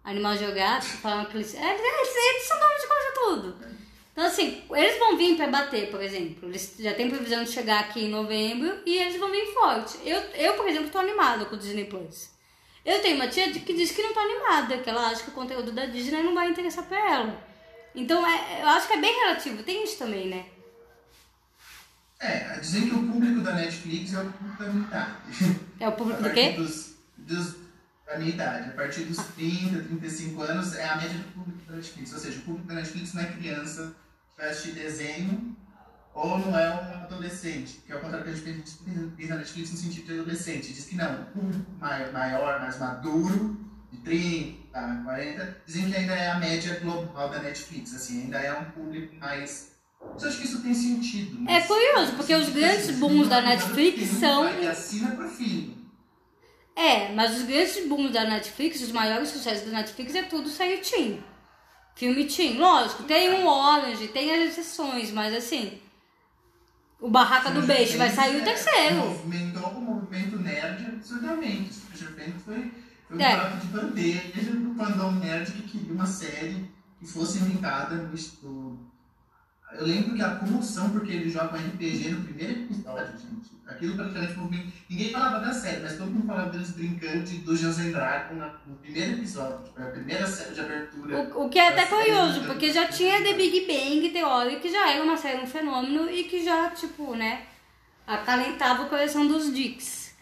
[0.04, 1.54] Animal Geográfico, falando que eles.
[1.54, 3.74] É, eles, eles são donos de quase tudo.
[4.12, 6.48] Então, assim, eles vão vir para bater, por exemplo.
[6.48, 9.98] Eles já têm previsão de chegar aqui em novembro e eles vão vir forte.
[10.04, 12.30] Eu, eu por exemplo, estou animada com o Disney Plus.
[12.84, 15.34] Eu tenho uma tia que diz que não está animada, que ela acha que o
[15.34, 17.42] conteúdo da Disney não vai interessar para ela.
[17.94, 19.62] Então, é, eu acho que é bem relativo.
[19.62, 20.44] Tem isso também, né?
[22.20, 25.60] É, dizem que o público da Netflix é o público da metade.
[25.80, 26.50] É o público do quê?
[26.56, 27.63] Dos, dos
[28.08, 28.70] a minha idade.
[28.70, 32.12] A partir dos 30, 35 anos é a média do público da Netflix.
[32.12, 33.94] Ou seja, o público da Netflix não é criança
[34.34, 35.56] que vai assistir desenho
[36.12, 38.78] ou não é um adolescente, que é o contrário que a gente
[39.16, 40.72] pensa na Netflix no sentido de adolescente.
[40.72, 43.58] Diz que não, o público maior, mais maduro,
[43.90, 48.52] de 30, 40, dizem que ainda é a média global da Netflix, assim, ainda é
[48.56, 49.74] um público mais
[50.20, 51.50] eu acho que isso tem sentido.
[51.50, 54.52] É curioso, porque os grandes booms da Netflix são.
[54.52, 55.83] Que assina pro filho.
[56.76, 60.78] É, mas os grandes booms da Netflix, os maiores sucessos da Netflix é tudo série
[60.78, 61.22] teen.
[61.94, 65.80] Filme teen, lógico, tem um Orange, tem as exceções, mas assim,
[67.00, 68.96] o Barraca do Beijo vai sair o terceiro.
[68.96, 71.72] Movimentou o movimento nerd absurdamente.
[71.74, 72.72] Stranger Things foi,
[73.06, 73.36] foi um é.
[73.36, 77.94] prato de bandeja do fandom nerd que queria uma série que fosse inventada
[78.42, 78.78] no,
[79.78, 83.54] Eu lembro que a comoção, porque ele joga um RPG no primeiro episódio, gente.
[83.66, 84.66] Aquilo praticamente foi.
[84.90, 88.76] Ninguém falava da série, mas todo mundo falava deles brincando de Dungeons and Dragons no
[88.76, 89.72] primeiro episódio.
[89.74, 91.18] Foi a primeira série de abertura.
[91.34, 92.04] O, o que é até série.
[92.04, 96.10] curioso, porque já tinha The Big Bang Theory, que já era uma série, um fenômeno,
[96.10, 97.46] e que já, tipo, né,
[98.06, 100.14] acalentava o coração dos Dicks.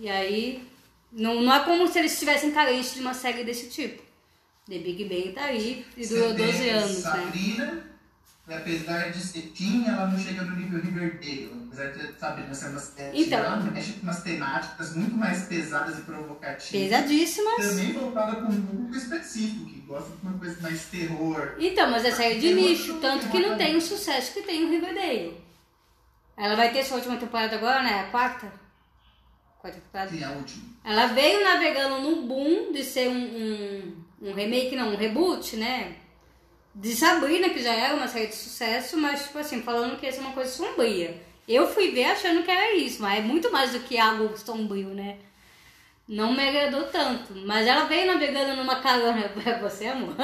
[0.00, 0.66] E aí,
[1.12, 4.02] não, não é como se eles estivessem carentes de uma série desse tipo.
[4.66, 7.82] The Big Bang tá aí e durou Você 12 tem anos, né?
[8.48, 11.50] Apesar de ser teen, ela não chega no nível Riverdale.
[11.66, 13.38] Apesar de Sabrina ser uma série, Então.
[13.40, 16.70] ela mexe com umas temáticas muito mais pesadas e provocativas.
[16.70, 17.56] Pesadíssimas.
[17.56, 21.56] Também voltada para um público específico, que gosta de uma coisa mais terror.
[21.58, 24.70] Então, mas é série de nicho, tanto que não tem o sucesso que tem o
[24.70, 25.36] Riverdale.
[26.36, 28.00] Ela vai ter sua última temporada agora, né?
[28.00, 28.52] A quarta?
[29.58, 30.10] Quarta temporada.
[30.10, 30.64] Sim, a última.
[30.84, 35.96] Ela veio navegando num boom de ser um, um, um remake, não, um reboot, né?
[36.78, 40.12] De Sabrina, que já era uma série de sucesso, mas, tipo assim, falando que ia
[40.12, 41.22] ser uma coisa sombria.
[41.48, 44.88] Eu fui ver achando que era isso, mas é muito mais do que algo sombrio,
[44.90, 45.16] né?
[46.06, 47.34] Não me agradou tanto.
[47.46, 49.26] Mas ela veio navegando numa carona.
[49.30, 50.14] Pra você, amor?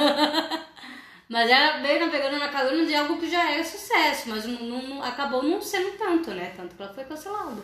[1.27, 5.03] mas ela veio navegando na carona de algo que já era sucesso, mas não, não-
[5.03, 6.53] acabou não sendo tanto, né?
[6.55, 7.63] Tanto que ela foi cancelada.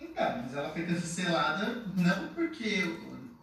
[0.00, 2.84] Então, mas ela foi cancelada não porque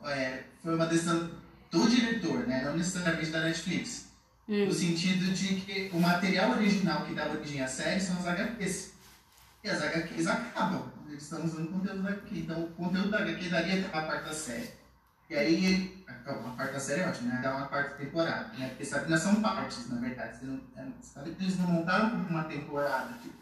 [0.05, 1.31] é, foi uma decisão
[1.73, 2.63] do diretor, né?
[2.63, 4.05] não necessariamente da Netflix.
[4.47, 4.65] Hum.
[4.65, 8.93] No sentido de que o material original que dá origem à série são os HQs.
[9.63, 10.91] E as HQs acabam.
[11.09, 12.37] Eles estão usando conteúdo da HQ.
[12.39, 14.69] Então o conteúdo da HQ daria uma parte da série.
[15.29, 17.39] E aí, ele- uma parte da série é ótima, né?
[17.41, 18.67] Dá uma parte temporada, né?
[18.69, 20.37] Porque Sabrina são partes, na verdade.
[20.37, 23.33] Você não, é, sabe que eles não montaram uma temporada, tipo,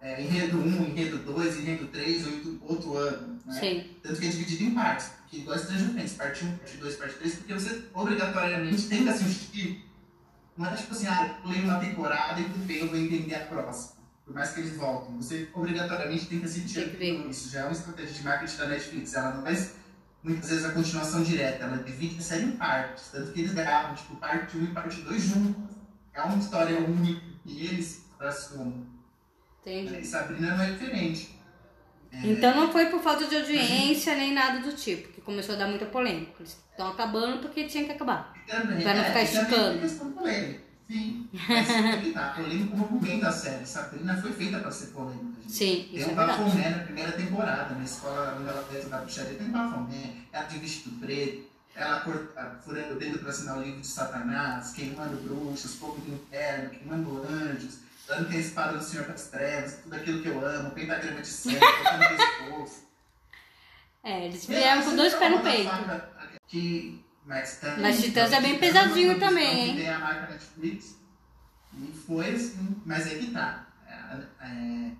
[0.00, 3.40] é, enredo 1, enredo 2, enredo 3, outro, outro ano.
[3.44, 3.60] Né?
[3.60, 3.90] Sim.
[4.02, 7.14] Tanto que é dividido em partes, que igual Stranger Things, parte 1, parte 2, parte
[7.16, 9.84] 3, porque você obrigatoriamente tem que assistir.
[10.56, 13.34] Não é tipo assim, ah, eu leio uma temporada e tudo bem, eu vou entender
[13.34, 13.96] a próxima.
[14.24, 15.16] Por mais que eles voltem.
[15.16, 17.50] Você obrigatoriamente tem que assistir tudo isso.
[17.50, 19.14] Já é uma estratégia de marketing da Netflix.
[19.14, 19.74] Ela não faz
[20.20, 23.10] muitas vezes a continuação direta, ela divide a série em partes.
[23.12, 25.76] Tanto que eles gravam, tipo, parte 1 e parte 2 juntas.
[26.12, 28.86] É uma história única e eles transformam.
[29.60, 30.00] Entendi.
[30.00, 31.36] E Sabrina não é diferente.
[32.24, 35.84] Então não foi por falta de audiência nem nada do tipo, começou a dar muita
[35.86, 36.32] polêmica.
[36.40, 38.32] Eles estão acabando porque tinha que acabar.
[38.46, 39.50] Também, Pra não ficar é, esticando.
[39.56, 40.66] também é questão polêmica.
[40.88, 43.66] Sim, mas é que polêmico como momento da série.
[43.66, 45.42] Sabrina foi feita pra ser polêmica.
[45.42, 45.52] gente.
[45.52, 46.42] Sim, Tem isso é um verdade.
[46.44, 50.44] bafomé na primeira temporada, na escola onde ela fez da bruxaria, tem um bafomé, ela
[50.44, 55.16] de vestido preto, ela corta, furando o dedo pra assinar o livro de Satanás, queimando
[55.16, 59.96] bruxas, fogo do inferno, queimando anjos, dando que a espada do Senhor das Trevas, tudo
[59.96, 62.85] aquilo que eu amo, pentagrama de sangue, cortando pescoço.
[64.06, 65.68] É, eles vieram com dois pés no peito.
[66.46, 69.76] Que, mas, também, Mas Titãs é bem pesadinho também, hein?
[69.78, 70.96] Tem a marca Netflix.
[71.76, 73.66] E foi assim, mas é que tá.
[73.84, 74.92] É, é,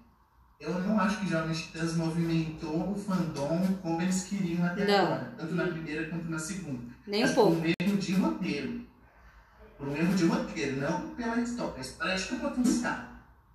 [0.59, 5.05] eu não acho que Jovens Titãs movimentou o fandom como eles queriam até Não.
[5.07, 5.35] agora.
[5.39, 6.93] Tanto na primeira quanto na segunda.
[7.07, 7.61] Nem Mas um por pouco.
[7.61, 8.87] um erro de roteiro.
[9.79, 11.75] Por um erro de roteiro, não pela história.
[11.77, 13.05] A história tinha potencial.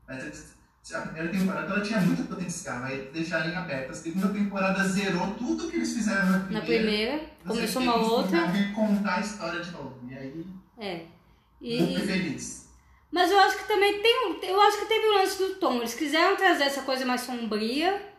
[0.08, 0.56] Mas
[0.94, 2.84] a primeira temporada ela tinha muito potencial.
[2.84, 3.92] Aí eles deixaram em aberto.
[3.92, 6.60] A segunda temporada zerou tudo que eles fizeram na primeira.
[6.60, 8.46] Na primeira, começou uma outra.
[8.48, 10.00] recontar a história de novo.
[10.10, 10.46] E aí,
[10.80, 11.02] É.
[11.62, 12.68] E, fui feliz.
[13.12, 14.40] mas eu acho que também tem um.
[14.44, 15.78] Eu acho que teve o lance do tom.
[15.78, 18.10] Eles quiseram trazer essa coisa mais sombria.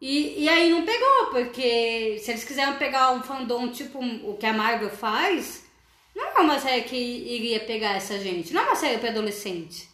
[0.00, 4.46] E, e aí não pegou, porque se eles quiseram pegar um fandom tipo o que
[4.46, 5.64] a Marvel faz,
[6.16, 8.52] não é uma série que iria pegar essa gente.
[8.54, 9.89] Não é uma série para adolescente.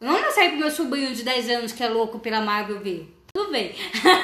[0.00, 2.80] Não é uma série pro meu sobrinho de 10 anos que é louco pela Marvel
[2.80, 3.14] ver.
[3.32, 3.74] Tudo bem.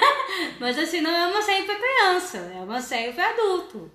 [0.60, 3.90] Mas assim, não é uma série pra criança, é uma série pra adulto.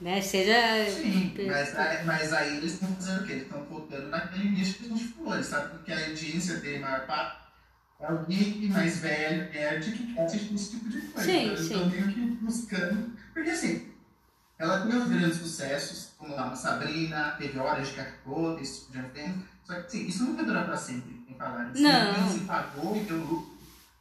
[0.00, 0.20] Né?
[0.20, 0.52] Seja.
[0.90, 3.32] Sim, mas, aí- mas aí eles estão fazendo o quê?
[3.34, 5.34] Eles estão focando naquele nicho que a gente falou.
[5.34, 7.42] Eles sabem que a audiência tem maior parte.
[8.00, 11.30] É o geek mais velho, nerd, que quer assistir esse tipo de coisa.
[11.30, 11.62] Sim, então, sim.
[11.74, 13.12] estão meio que buscando.
[13.32, 13.92] Porque assim,
[14.58, 19.51] ela comeu grandes sucessos, como lá, Sabrina, teve horas de cacô, esse tipo de evento.
[19.64, 21.72] Só que assim, isso não vai durar pra sempre, tem falar.
[21.74, 22.14] Não.
[22.14, 23.52] Quem se pagou e deu lucro.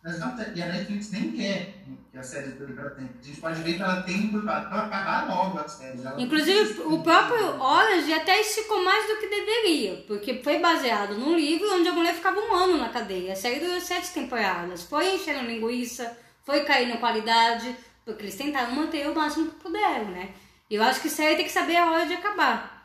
[0.03, 1.75] Mas não, e a Netflix nem quer
[2.11, 3.13] que a série dure pra tempo.
[3.21, 5.99] A gente pode ver que ela tem por pra acabar logo a série.
[6.17, 11.71] Inclusive, o próprio Orange até esticou mais do que deveria, porque foi baseado num livro
[11.71, 13.33] onde a mulher ficava um ano na cadeia.
[13.33, 14.81] A série durou sete temporadas.
[14.83, 20.31] Foi enchendo linguiça, foi caindo qualidade, porque eles tentaram manter o máximo que puderam, né?
[20.67, 22.80] E eu acho que série tem que saber a hora de acabar.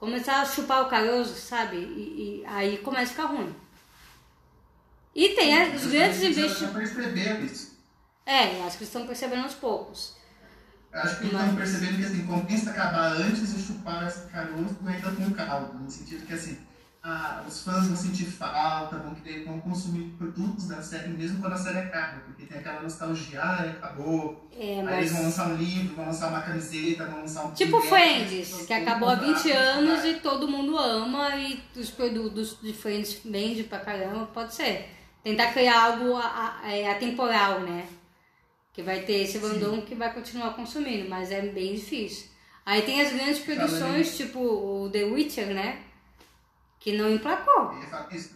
[0.00, 1.76] Começar a chupar o caroço, sabe?
[1.76, 3.54] E, e aí começa a ficar ruim.
[5.14, 6.64] E tem as- os grandes isso.
[8.24, 10.16] É, eu acho que eles estão percebendo aos poucos.
[10.92, 14.76] Eu acho que eles estão percebendo que assim, compensa acabar antes de chupar esse caroço
[14.86, 15.78] ainda com caldo.
[15.78, 16.58] No sentido que assim,
[17.02, 21.54] ah, os fãs vão sentir falta, vão querer vão consumir produtos da série mesmo quando
[21.54, 24.48] a série acaba, porque tem aquela nostalgia, ah, acabou.
[24.54, 25.38] É, Aí eles vão mas.
[25.38, 29.14] lançar um livro, vão lançar uma camiseta, vão lançar um Tipo Friends, que acabou há
[29.14, 34.26] 20 comprar, anos e todo mundo ama e os produtos de Friends vende pra caramba,
[34.26, 34.90] pode ser.
[35.24, 36.18] Tentar criar algo
[36.64, 37.86] é, atemporal, né?
[38.74, 42.28] Que vai ter esse fandom que vai continuar consumindo, mas é bem difícil.
[42.64, 45.78] Aí tem as grandes produções, tipo o The Witcher, né?
[46.80, 47.72] Que não emplacou.
[47.74, 48.30] Eu ia falar isso.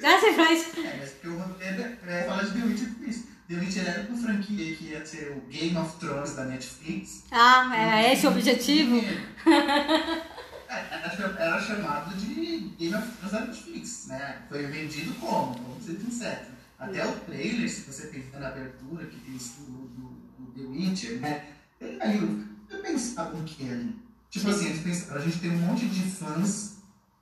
[0.00, 0.78] Já você faz.
[0.78, 3.26] É, mas porque o roteiro é falar de The Witcher por isso.
[3.48, 7.24] The Witcher era uma franquia que ia ser o Game of Thrones da Netflix.
[7.30, 8.96] Ah, é esse o objetivo?
[8.96, 14.42] É, Era cha- era chamado de Game of Thrones da Netflix, né?
[14.48, 15.52] Foi vendido como?
[15.54, 16.48] Vamos ser sinceros.
[16.78, 21.20] Até o trailer, se você pensar na abertura, que tem isso do, do, The Witcher,
[21.20, 21.44] né?
[21.78, 23.96] Tem ali, eu pensava no que ali.
[24.30, 26.76] Tipo assim, eles pensaram, a gente tem um monte de fãs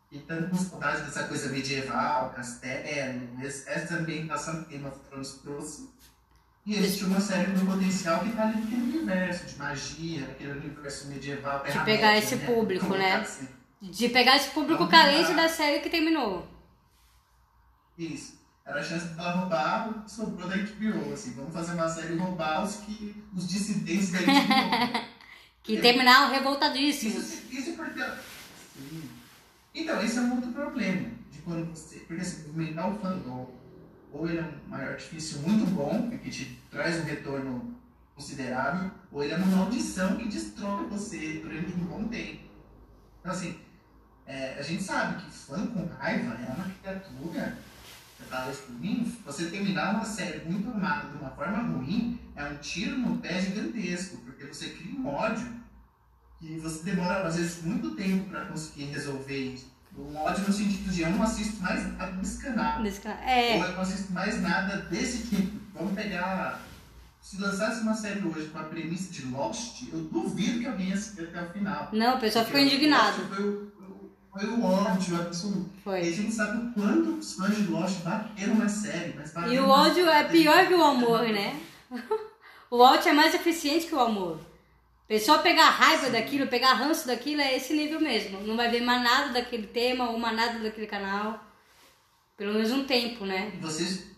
[0.08, 5.90] que estão com saudade dessa coisa medieval, castelo, essa ambientação que Game of Thrones trouxe.
[6.64, 11.08] E existe uma série com potencial que está ali naquele universo de magia, aquele universo
[11.08, 11.62] medieval.
[11.64, 13.16] De pegar esse Terra-média, público, né?
[13.16, 13.48] tá assim.
[13.80, 16.46] De pegar esse público Vamos carente da série que terminou.
[17.96, 18.38] Isso.
[18.66, 21.32] Era a chance dela roubar o que sobrou da HBO, assim.
[21.32, 25.08] Vamos fazer uma série e roubar os, que, os dissidentes da HBO.
[25.62, 27.16] Que terminaram revoltadíssimos.
[27.16, 28.02] Isso, isso porque.
[28.74, 29.17] Sim.
[29.74, 31.10] Então, esse é um outro problema.
[31.30, 32.00] De quando você.
[32.00, 33.50] Porque assim, o fandom,
[34.12, 37.76] ou ele é um artifício muito bom, que te traz um retorno
[38.14, 42.40] considerável, ou ele é uma maldição que destrói você durante um bom tempo.
[43.20, 43.58] Então, assim,
[44.26, 47.58] é, a gente sabe que fã com raiva é uma criatura.
[48.18, 52.98] Você mim, você terminar uma série muito amada de uma forma ruim é um tiro
[52.98, 55.48] no pé gigantesco, porque você cria um ódio
[56.38, 59.66] que você demora, às vezes, muito tempo para conseguir resolver isso.
[59.96, 62.82] Um ódio no sentido de eu não assisto mais nada desse canal.
[62.82, 63.18] Desse canal.
[63.18, 65.58] Ou É, eu não assisto mais nada desse tipo.
[65.74, 66.60] Vamos pegar.
[67.20, 70.94] Se lançasse uma série hoje com a premissa de Lost, eu duvido que alguém ia
[70.94, 71.88] assistir até o final.
[71.92, 73.20] não, o pessoal ficou indignado.
[73.26, 73.72] Foi o,
[74.32, 75.70] foi o ódio absoluto.
[75.74, 76.12] E a Foi.
[76.12, 79.14] gente sabe o quanto os fãs de Lost bateram na série.
[79.14, 81.58] Mas E o ódio é pior que o amor, né?
[82.70, 84.38] O ódio é mais eficiente que o amor.
[85.08, 88.42] Pessoa pegar raiva daquilo, pegar ranço daquilo, é esse nível mesmo.
[88.42, 91.42] Não vai ver mais nada daquele tema ou mais nada daquele canal.
[92.36, 93.50] Pelo menos um tempo, né?
[93.54, 94.10] E vocês,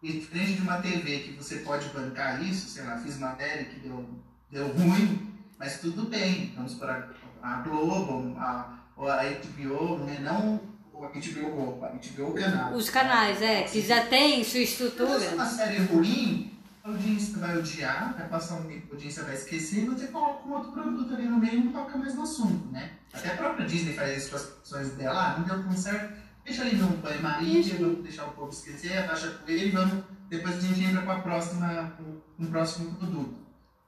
[0.00, 3.80] e diferente de uma TV que você pode bancar isso, sei lá, fiz matéria que
[3.80, 4.08] deu,
[4.48, 6.52] deu ruim, mas tudo bem.
[6.54, 7.10] Vamos para
[7.42, 10.18] a Globo, a, a HBO, né?
[10.20, 10.60] não
[10.94, 12.74] a HBO Globo, a HBO canal.
[12.74, 15.34] Os canais, é, que já tem sua Se estrutura.
[15.34, 16.55] uma série ruim,
[16.86, 20.46] a audiência vai odiar, vai passar um tempo, a audiência vai esquecer e você coloca
[20.46, 22.92] um outro produto ali no meio e não toca mais no assunto, né?
[23.12, 26.14] Até a própria Disney faz isso com as produções dela, ah, não deu tão certo,
[26.44, 30.60] deixa ali no banho-maria, vamos deixar o povo esquecer, abaixa com ele, vamos, depois a
[30.60, 33.34] gente entra com a próxima, com um próximo produto.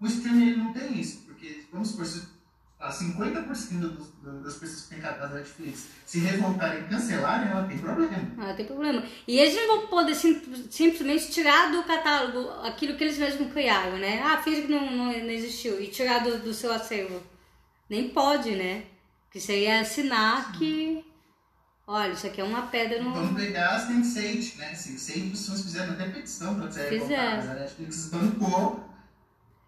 [0.01, 2.27] O streaming ele não tem isso, porque, vamos supor, se
[2.81, 7.51] ah, 50% dos, do- das pessoas que têm cadastro da Netflix se revoltarem e cancelarem,
[7.51, 8.31] ela tem problema.
[8.39, 9.03] Ah, tem problema.
[9.27, 13.99] E eles não vão poder sim- simplesmente tirar do catálogo aquilo que eles mesmos criaram,
[13.99, 14.23] né?
[14.23, 15.81] Ah, finge que não, não, não existiu.
[15.83, 17.21] E tirar do, do seu acervo.
[17.91, 18.85] Nem pode, né?
[19.31, 21.05] Que seria assinar que.
[21.87, 23.13] Olha, isso aqui é uma pedra no.
[23.13, 24.73] Vamos pegar as Sense8, né?
[24.75, 28.85] Sense8 as pessoas fizeram até petição para voltar, mas a Netflix bancou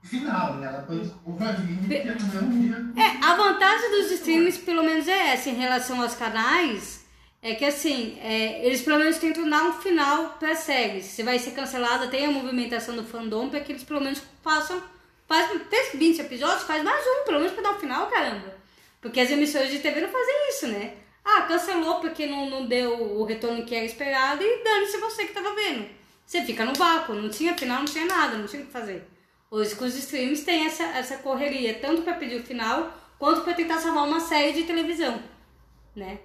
[0.03, 0.67] final, né?
[0.67, 3.03] Ela bancou a linha que ela não ia...
[3.03, 7.01] É, a vantagem dos streams, pelo menos, é essa em relação aos canais.
[7.43, 11.03] É que assim, é, eles pelo menos tentam dar um final pra série.
[11.03, 14.83] Se vai ser cancelada, tem a movimentação do fandom pra que eles pelo menos façam.
[15.27, 18.55] Faz, fez 20 episódios, faz mais um, pelo menos pra dar um final, caramba.
[19.01, 20.95] Porque as emissoras de TV não fazem isso, né?
[21.25, 25.33] Ah, cancelou porque não, não deu o retorno que era esperado e dane-se você que
[25.33, 25.87] tava vendo.
[26.27, 29.09] Você fica no vácuo, não tinha final, não tinha nada, não tinha o que fazer.
[29.51, 33.53] Hoje com os streams tem essa, essa correria, tanto para pedir o final, quanto para
[33.53, 35.21] tentar salvar uma série de televisão,
[35.97, 36.21] né?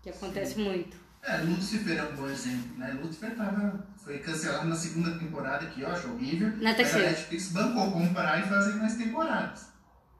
[0.00, 0.96] Que acontece muito.
[1.20, 2.96] É, Lucifer é um bom exemplo, né?
[3.02, 6.52] Lucifer tava, foi cancelado na segunda temporada, que eu acho horrível.
[6.58, 7.08] Na terceira.
[7.08, 9.66] a Netflix bancou comprar e fazer mais temporadas.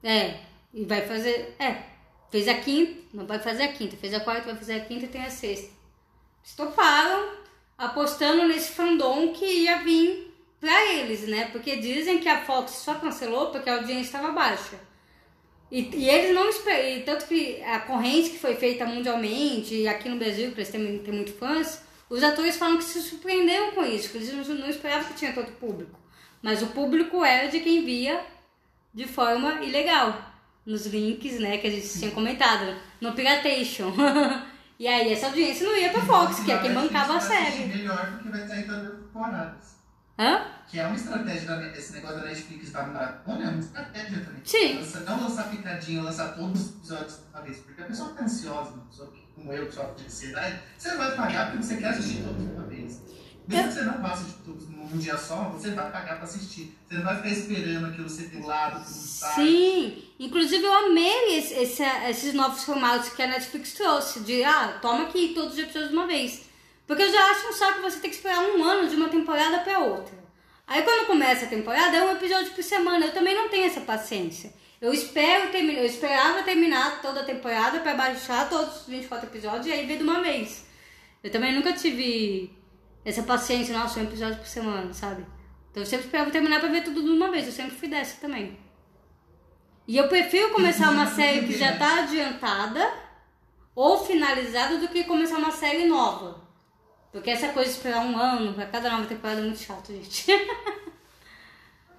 [0.03, 0.41] É,
[0.73, 1.55] e vai fazer.
[1.57, 1.83] É,
[2.29, 5.05] fez a quinta, não vai fazer a quinta, fez a quarta, vai fazer a quinta
[5.05, 5.71] e tem a sexta.
[6.43, 7.37] Estoparam
[7.77, 10.28] apostando nesse fandom que ia vir
[10.59, 11.49] pra eles, né?
[11.51, 14.77] Porque dizem que a Fox só cancelou porque a audiência estava baixa.
[15.71, 20.09] E, e eles não esperam, tanto que a corrente que foi feita mundialmente, e aqui
[20.09, 23.85] no Brasil, que eles têm, têm muito fãs, os atores falam que se surpreenderam com
[23.85, 25.99] isso, que eles não, não esperavam que tinha tanto público.
[26.41, 28.19] Mas o público era de quem via
[28.93, 30.27] de forma ilegal.
[30.65, 32.75] Nos links, né, que a gente tinha comentado.
[32.99, 33.93] No Piratation.
[34.77, 37.65] e aí essa audiência não ia pra Fox, que é quem bancava a série.
[37.65, 39.78] melhor porque vai sair todas as temporadas.
[40.19, 40.41] Hã?
[40.67, 44.41] Que é uma estratégia, da, esse negócio da Netflix da maratona, é uma estratégia também.
[44.43, 44.77] Sim.
[44.79, 47.57] Lança- não lançar picadinho, lançar todos os episódios de uma vez.
[47.59, 50.95] Porque a pessoa tá ansiosa, uma pessoa que, como eu, que sofre de ansiedade, você
[50.95, 53.01] vai pagar porque você quer assistir todos de uma vez.
[53.47, 56.77] Mesmo que você não vá assistir todos num dia só, você vai pagar pra assistir.
[56.87, 59.33] Você não vai ficar esperando aquilo ser do lado, tudo sai.
[59.35, 64.77] Sim, inclusive eu amei esse- esse- esses novos formatos que a Netflix trouxe, de ah,
[64.79, 66.47] toma aqui todos os episódios de uma vez.
[66.89, 69.59] Porque eu já acho um saco você ter que esperar um ano de uma temporada
[69.59, 70.17] pra outra.
[70.65, 73.81] Aí quando começa a temporada é um episódio por semana, eu também não tenho essa
[73.81, 74.51] paciência.
[74.81, 79.67] Eu espero terminar, eu esperava terminar toda a temporada pra baixar todos os 24 episódios
[79.67, 80.65] e aí ver de uma vez.
[81.23, 82.57] Eu também nunca tive
[83.05, 85.23] essa paciência, nossa, um episódio por semana, sabe?
[85.69, 88.19] Então eu sempre esperava terminar pra ver tudo de uma vez, eu sempre fui dessa
[88.19, 88.57] também.
[89.87, 92.91] E eu prefiro começar uma série que já tá adiantada
[93.75, 96.48] ou finalizada do que começar uma série nova.
[97.11, 100.25] Porque essa coisa de esperar um ano pra cada nova temporada é muito chato, gente.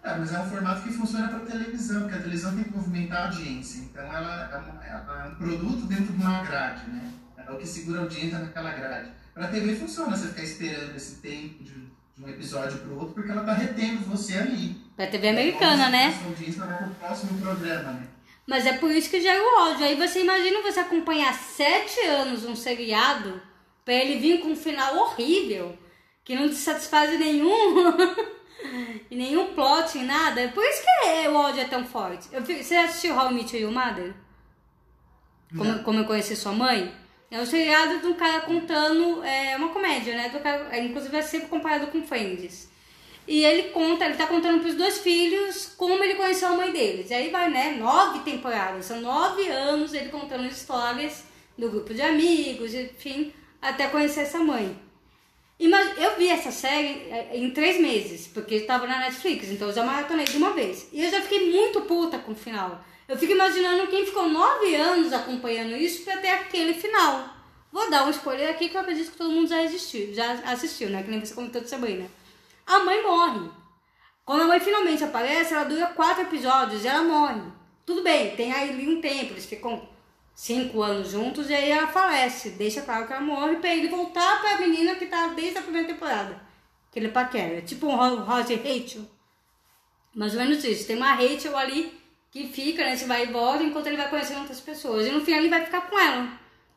[0.03, 3.19] É, mas é um formato que funciona para televisão, porque a televisão tem que movimentar
[3.21, 3.81] a audiência.
[3.81, 7.13] Então ela é, uma- ela é um produto dentro de uma grade, né?
[7.47, 9.11] É o que segura a audiência naquela grade.
[9.35, 11.73] Para TV funciona você ficar esperando esse tempo de,
[12.17, 14.81] de um episódio para o outro, porque ela tá retendo você ali.
[14.97, 16.07] pra TV americana, né?
[16.07, 18.07] A sua audiência vai pro próximo programa, né?
[18.47, 19.85] Mas é por isso que gera o ódio.
[19.85, 23.39] Aí você imagina você acompanhar sete anos um seriado
[23.91, 25.77] pra ele vir com um final horrível,
[26.23, 27.51] que não te satisfaz em nenhum.
[29.11, 30.47] em nenhum plot, em nada.
[30.55, 32.29] Por isso que o ódio é tão forte.
[32.31, 34.15] Eu você assistiu How I Met Your Mother?
[35.51, 35.83] Como, Não.
[35.83, 36.95] como eu conheci sua mãe?
[37.33, 40.29] É um seriado de um cara contando, é uma comédia, né?
[40.29, 42.71] Do cara, é, inclusive é sempre comparado com Friends.
[43.27, 47.11] E ele conta, ele tá contando pros dois filhos como ele conheceu a mãe deles.
[47.11, 47.73] E aí vai, né?
[47.73, 51.25] Nove temporadas, são nove anos ele contando histórias
[51.59, 54.79] do grupo de amigos, enfim, até conhecer essa mãe.
[55.59, 59.85] Eu vi essa série é, em três meses, porque estava na Netflix, então eu já
[59.85, 60.89] maratonei de uma vez.
[60.91, 62.83] E eu já fiquei muito puta com o final.
[63.07, 67.29] Eu fico imaginando quem ficou nove anos acompanhando isso pra ter aquele final.
[67.71, 70.89] Vou dar um spoiler aqui que eu acredito que todo mundo já assistiu, já assistiu,
[70.89, 71.03] né?
[71.03, 72.09] Que nem você comentou de Sabrina.
[72.67, 73.51] A mãe morre.
[74.25, 77.43] Quando a mãe finalmente aparece, ela dura quatro episódios e ela morre.
[77.85, 79.89] Tudo bem, tem ali um tempo, eles ficam
[80.41, 82.51] cinco anos juntos e aí ela falece.
[82.51, 85.87] Deixa claro que ela morre pra ele voltar pra menina que tá desde a primeira
[85.87, 86.41] temporada.
[86.91, 87.61] Que ele paquera.
[87.61, 89.03] Tipo um Ro- Roger Rachel.
[90.15, 90.87] Mais ou menos isso.
[90.87, 91.93] Tem uma Rachel ali
[92.33, 92.97] que fica, né?
[92.97, 95.07] Se vai e volta enquanto ele vai conhecendo outras pessoas.
[95.07, 96.27] E no final ele vai ficar com ela.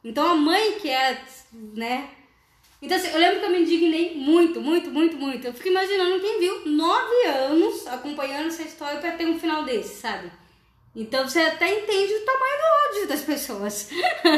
[0.04, 2.10] Então a mãe que é, né?
[2.82, 5.48] Então assim, eu lembro que eu me indignei muito, muito, muito, muito.
[5.48, 10.02] Eu fico imaginando quem viu nove anos acompanhando essa história pra ter um final desse,
[10.02, 10.30] sabe?
[10.96, 13.90] Então você até entende o tamanho do ódio das pessoas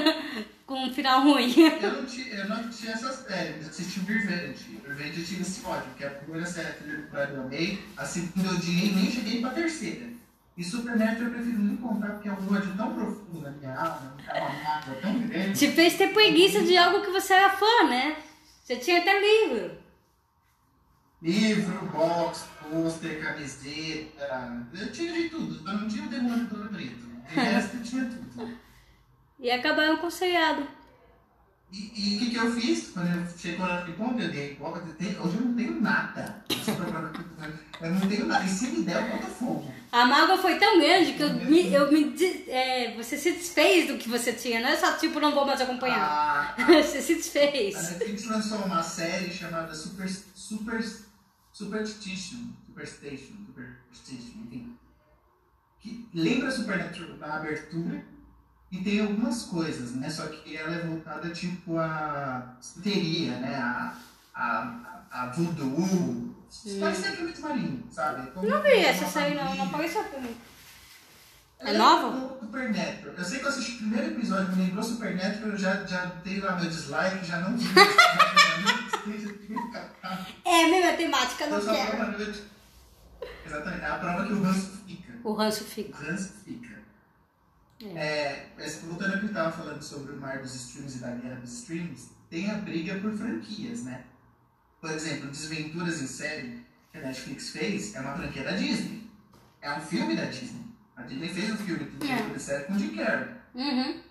[0.65, 1.53] com um final ruim.
[1.81, 5.65] Eu não, tinha, eu não tinha essas séries, eu assisti o Virvente eu tive esse
[5.65, 9.41] ódio, porque a primeira série que eu amei, a segunda eu odiei e nem cheguei
[9.41, 10.15] pra terceira.
[10.57, 14.15] E Supernatural eu prefiro nem contar, porque é um ódio tão profundo na minha alma,
[14.25, 15.59] é uma mágoa tão grande.
[15.59, 18.15] Te fez ter preguiça de algo que você era fã, né?
[18.63, 19.71] Você tinha até livro.
[21.21, 27.05] Livro, box, pôster, camiseta, eu tinha de tudo, só não tinha o demônio todo preto.
[27.29, 28.57] De resto eu tinha tudo.
[29.39, 30.67] E acabaram com o seriado.
[31.71, 32.91] E o que, que eu fiz?
[32.93, 34.55] Quando eu chegou na ponto, eu dei
[34.97, 36.45] tenho- hoje eu não tenho nada.
[37.81, 38.45] Eu não tenho nada.
[38.45, 39.73] E se me der, eu boto fogo.
[39.91, 42.13] A mágoa foi tão grande que eu me, eu me
[42.47, 44.61] é, você se desfez do que você tinha.
[44.61, 46.53] Não é só tipo, não vou mais acompanhar.
[46.57, 47.75] A, você se a desfez.
[47.75, 50.85] Netflix lançou uma série chamada Super, Super,
[51.55, 52.51] Superstition.
[52.65, 53.33] Superstation.
[53.45, 54.77] Superstition, enfim.
[55.79, 58.03] Que lembra Supernatural na abertura
[58.69, 60.09] e tem algumas coisas, né?
[60.09, 63.55] Só que ela é voltada tipo a santeria, né?
[63.55, 63.97] A,
[64.35, 66.35] a, a voodoo.
[66.77, 68.31] Parece aquele muito marinho, sabe?
[68.31, 70.03] Como Não vi essa série não, não apareceu.
[71.59, 72.07] É nova?
[72.07, 73.15] um pouco Supernatural.
[73.15, 76.39] Eu sei que eu assisti o primeiro episódio, me lembrou Supernatural, eu já, já dei
[76.39, 77.65] lá meu dislike, já não vi.
[80.43, 81.91] É, a mesma temática, Eu não quero.
[81.97, 82.43] prova noite.
[83.45, 85.13] Exatamente, é a prova que o ranço fica.
[85.23, 85.97] O ranço fica.
[85.97, 86.75] O ranço fica.
[87.95, 91.11] É, mas voltando ao que eu estava falando sobre o mar dos streams e da
[91.11, 94.05] guerra dos streams, tem a briga por franquias, né?
[94.81, 99.07] Por exemplo, Desventuras em Série, que a Netflix fez, é uma franquia da Disney.
[99.61, 100.63] É um filme da Disney.
[100.95, 103.35] A Disney fez um filme de Desventuras em Série com o Jim Carrey.
[103.53, 104.01] Uhum.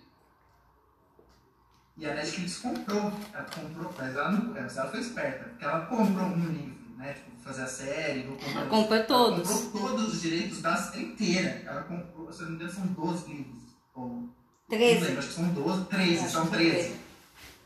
[1.97, 3.13] E a Netflix comprou.
[3.33, 4.57] Ela comprou, mas ela não.
[4.57, 7.13] Ela foi esperta, porque ela comprou um livro né?
[7.13, 8.61] Tipo, fazer a série, vou comprar.
[8.61, 9.51] Ela comprou todos.
[9.51, 11.63] Ela comprou todos os direitos da série inteira.
[11.67, 13.63] Ela comprou, se eu não me engano, são 12 livros.
[13.95, 14.35] Ou, não
[14.69, 15.05] 13.
[15.05, 16.97] lembro, acho que são 12, 13, Acho são que 13.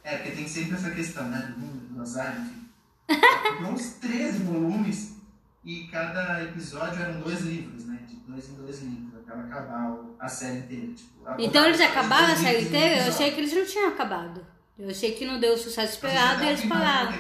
[0.05, 1.55] É, porque tem sempre essa questão, né?
[1.55, 2.69] Do número, do azar, enfim.
[3.09, 5.18] Ela comprou uns 13 volumes
[5.65, 7.99] e cada episódio eram dois livros, né?
[8.09, 10.95] De dois em dois livros, até ela acabar a série inteira.
[10.95, 13.03] Tipo, Então eles acabaram a série inteira?
[13.03, 14.47] Eu achei que eles não tinham acabado.
[14.79, 17.11] Eu achei que não deu o sucesso esperado e eles pararam.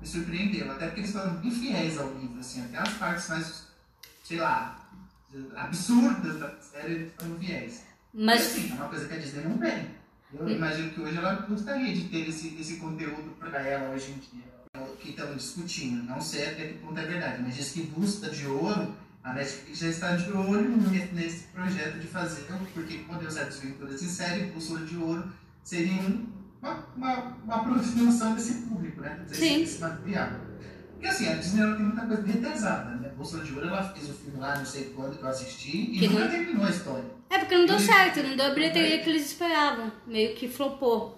[0.00, 3.66] Me surpreendeu, até porque eles foram bem fiéis ao livro, assim, até as partes mais,
[4.22, 4.88] sei lá,
[5.56, 7.84] absurdas da série, foram fiéis.
[8.14, 9.90] Mas E, assim, é uma coisa que a Disney não tem.
[10.32, 14.18] Eu imagino que hoje ela gostaria de ter esse, esse conteúdo para ela hoje em
[14.18, 14.44] dia.
[15.00, 16.02] Que estão discutindo.
[16.04, 18.94] Não sei até que ponto é verdade, mas diz que busca de ouro,
[19.24, 23.58] a Netflix já está de olho nesse, nesse projeto de fazer, porque quando eu certas
[23.58, 26.26] aventuras em série, bússola de ouro seria um-
[26.60, 27.14] uma, uma,
[27.44, 29.24] uma aproximação desse público, né?
[29.28, 29.58] Desse, Sim.
[29.60, 30.28] desse material.
[30.92, 33.08] Porque assim, a Disney tem muita coisa retesada, né?
[33.16, 35.98] Bússola de ouro, ela fez o filme lá, não sei quando que eu assisti, e
[36.00, 37.04] Que nunca não- terminou a história.
[37.30, 39.92] é porque não deu Eles- certo, não deu a bilheteria que eles esperavam.
[40.06, 41.17] Meio que flopou.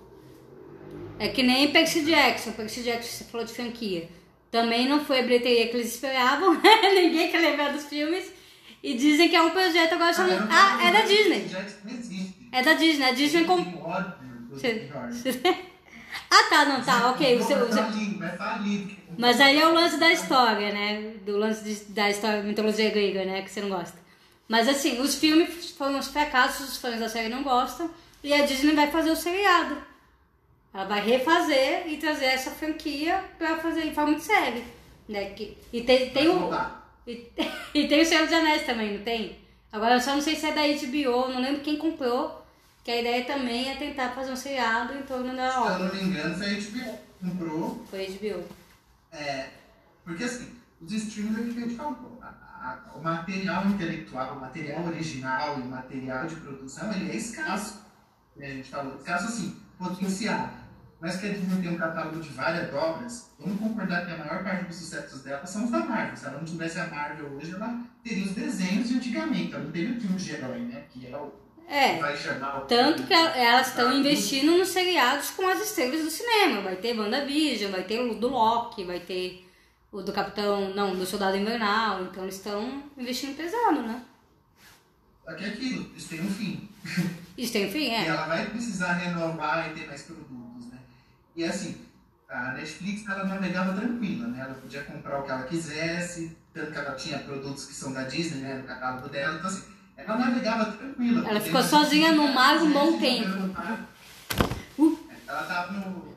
[1.19, 2.53] É que nem Percy Jackson.
[2.53, 4.09] Percy Jackson, você falou de franquia.
[4.51, 6.55] Também não foi a bilheteria que eles esperavam.
[6.95, 8.33] Ninguém quer lembrar dos filmes.
[8.83, 10.49] E dizem que é um projeto agora só não...
[10.51, 11.47] Ah, é da Disney.
[12.51, 13.05] É da Disney.
[13.05, 13.63] A Disney com
[14.51, 14.89] Você-
[16.31, 17.39] ah, tá, não, tá, ok.
[17.41, 18.97] Falir, vai falir.
[19.19, 21.13] Mas aí é o lance da história, né?
[21.27, 23.43] Do lance de- da história, mitologia grega, né?
[23.43, 23.99] Que você não gosta.
[24.49, 27.91] Mas assim, os filmes foram uns fracassos, os fãs da série não gostam.
[28.25, 29.77] E a Disney vai fazer o seriado.
[30.73, 34.65] Ela vai refazer e trazer essa franquia pra fazer em forma de série.
[35.09, 35.31] Né?
[35.31, 36.51] Que, e tem, tem o.
[37.07, 37.29] E,
[37.75, 39.39] e tem o Senhor dos Anéis também, não tem?
[39.73, 42.39] Agora eu só não sei se é da HBO, não lembro quem comprou.
[42.83, 45.79] Que a ideia também é tentar fazer um seriado em torno da Se eu obra.
[45.81, 46.99] não me engano, foi a HBO.
[47.31, 47.87] Comprou.
[47.91, 48.45] Foi HBO.
[49.13, 49.49] É,
[50.05, 50.49] porque assim,
[50.81, 52.19] os streams é o que a gente falou.
[52.23, 57.17] a- a- o material intelectual, o material original e o material de produção, ele é
[57.17, 57.83] escasso.
[58.37, 60.49] E a gente falou, escasso assim, potencial.
[61.01, 64.45] Mas que a Disney tem um catálogo de várias obras, vamos concordar que a maior
[64.45, 66.15] parte dos sucessos dela são os da Marvel.
[66.17, 69.55] Se ela não tivesse a Marvel hoje, ela teria os desenhos de antigamente.
[69.55, 70.85] Ela não teria o filme de herói, né?
[70.91, 71.33] Que é o
[71.67, 71.95] É.
[71.95, 76.03] que vai chamar o Tanto que el- elas estão investindo nos seriados com as estrelas
[76.03, 76.61] do cinema.
[76.61, 79.49] Vai ter WandaVision, vai ter o do Loki, vai ter
[79.91, 82.03] o do Capitão, não, do Soldado Invernal.
[82.03, 84.03] Então eles estão investindo pesado, né?
[85.39, 86.69] Que é aquilo, isso tem um fim.
[87.39, 88.07] Isso tem fim, E é.
[88.07, 90.29] ela vai precisar renovar e ter mais produtos?
[91.41, 91.75] E assim,
[92.29, 94.41] a Netflix ela navegava tranquila, né?
[94.43, 98.03] Ela podia comprar o que ela quisesse, tanto que ela tinha produtos que são da
[98.03, 98.59] Disney, né?
[98.59, 99.39] No catálogo dela.
[99.39, 99.65] Então assim,
[99.97, 101.27] ela navegava tranquila.
[101.27, 103.31] Ela ficou sozinha no mar um bom tempo.
[103.31, 104.99] no Uh.
[105.27, 106.15] Ela tava no...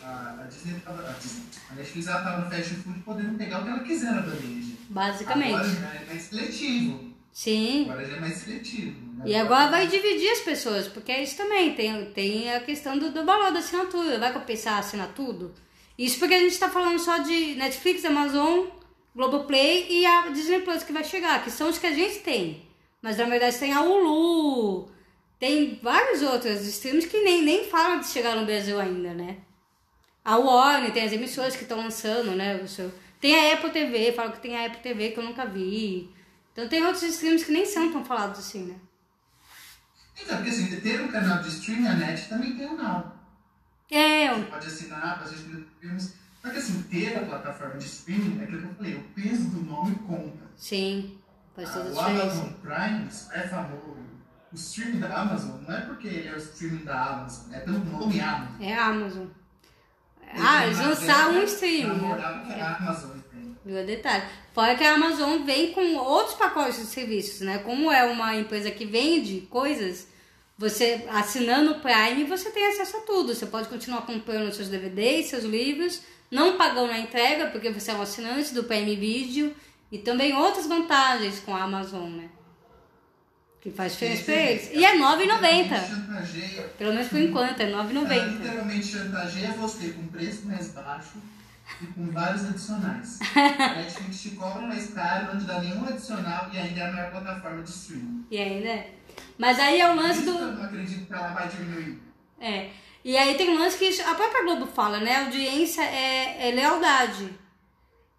[0.00, 1.10] A, a Disney tava...
[1.10, 4.12] A, Disney, a Netflix ela tava no fast food podendo pegar o que ela quiser
[4.12, 4.74] na bandeja.
[4.90, 5.54] Basicamente.
[5.54, 7.14] Agora já é mais seletivo.
[7.32, 7.90] Sim.
[7.90, 9.05] Agora já é mais seletivo.
[9.24, 13.10] E agora vai dividir as pessoas, porque é isso também, tem, tem a questão do,
[13.10, 14.18] do valor da assinatura.
[14.18, 15.54] Vai compensar assinar tudo?
[15.98, 18.66] Isso porque a gente tá falando só de Netflix, Amazon,
[19.14, 22.62] Globoplay e a Disney Plus que vai chegar, que são os que a gente tem.
[23.00, 24.90] Mas na verdade tem a Hulu,
[25.38, 29.38] tem vários outros streams que nem, nem falam de chegar no Brasil ainda, né?
[30.24, 32.56] A Warner, tem as emissoras que estão lançando, né?
[32.56, 32.92] O seu...
[33.20, 36.10] Tem a Apple TV, falam que tem a Apple TV que eu nunca vi.
[36.52, 38.74] Então tem outros streams que nem são tão falados assim, né?
[40.20, 43.12] Então, porque assim, ter um canal de streaming, a net também tem um não.
[43.90, 46.14] É, Você pode assinar, assistir filmes.
[46.42, 49.48] Só que assim, ter a plataforma de streaming, é aquilo que eu falei, o peso
[49.50, 50.46] do nome conta.
[50.56, 51.18] sim,
[51.54, 52.22] faz toda a Ah, o diferença.
[52.22, 53.96] Amazon Prime é famoso.
[54.52, 57.78] O streaming da Amazon não é porque ele é o streaming da Amazon, é pelo
[57.84, 58.62] nome Amazon.
[58.62, 59.26] É Amazon.
[60.38, 62.00] Ah, eles lançaram um streaming.
[62.00, 63.15] na a Amazon.
[63.66, 64.22] Viu detalhe.
[64.54, 67.58] Fora que a Amazon vem com outros pacotes de serviços, né?
[67.58, 70.06] Como é uma empresa que vende coisas,
[70.56, 73.34] você assinando o Prime, você tem acesso a tudo.
[73.34, 76.00] Você pode continuar comprando seus DVDs, seus livros,
[76.30, 79.52] não pagando a entrega, porque você é um assinante do Prime Video,
[79.90, 82.28] e também outras vantagens com a Amazon, né?
[83.60, 84.70] Que faz diferença pra eles.
[84.72, 85.88] E é R$ 9,90.
[85.88, 88.32] Chantageia Pelo menos por enquanto, é R$ Ela 9,90.
[88.32, 91.18] literalmente chantageia você com preço mais baixo
[91.80, 93.18] e com vários adicionais.
[93.34, 96.92] a Netflix te cobra mais caro, não te dá nenhum adicional e ainda é a
[96.92, 98.26] maior plataforma de streaming.
[98.30, 98.90] E aí, né?
[99.38, 100.30] Mas aí é o lance do.
[100.30, 102.00] eu não acredito que ela vai diminuir.
[102.40, 102.70] É.
[103.04, 105.24] E aí tem um lance que a própria Globo fala, né?
[105.24, 107.32] Audiência é, é lealdade.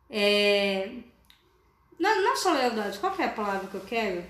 [0.09, 0.89] É...
[1.99, 4.23] Não, não só lealdade, qual é a palavra que eu quero?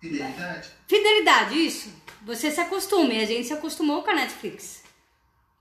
[0.00, 0.70] Fidelidade?
[0.88, 1.92] Fidelidade, isso.
[2.24, 4.82] Você se acostuma, e a gente se acostumou com a Netflix.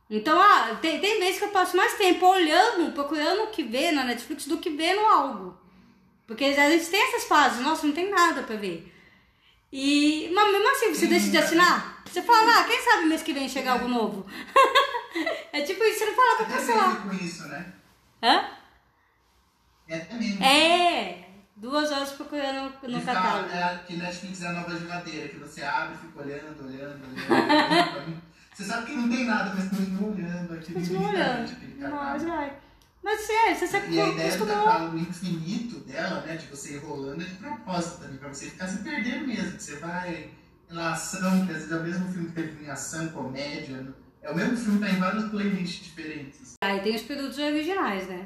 [0.09, 3.91] Então, ah, tem, tem vezes que eu passo mais tempo olhando, procurando o que ver
[3.91, 5.57] na Netflix do que vendo algo.
[6.27, 8.91] Porque a gente tem essas fases, nossa, não tem nada pra ver.
[9.71, 12.03] E, mas mesmo assim, você deixa de assinar.
[12.05, 14.25] Você fala, ah, quem sabe mês que vem chegar algo novo.
[15.51, 17.01] é tipo isso, você não fala pra Até cancelar.
[17.01, 17.73] com isso, né?
[18.23, 18.45] Hã?
[19.87, 20.43] É até mesmo.
[20.43, 23.49] É, duas horas procurando no ficar, catálogo.
[23.53, 27.95] é, que Netflix é a nova geladeira, que você abre e fica olhando, olhando, olhando.
[27.97, 28.21] olhando.
[28.55, 31.51] Você sabe que não tem nada, mas continua olhando aquele Continua olhando.
[31.77, 32.57] Mas vai.
[33.03, 36.77] Mas é, você se E a ideia do catálogo infinito dela, né, de você ir
[36.77, 39.59] rolando, é de propósito também, pra você ficar se perdendo mesmo.
[39.59, 40.31] Você vai
[40.69, 43.93] na ação, que às vezes é o mesmo filme que teve em ação, comédia.
[44.21, 46.53] É o mesmo filme que tá em vários playlists diferentes.
[46.63, 48.25] Aí tem os produtos originais, né?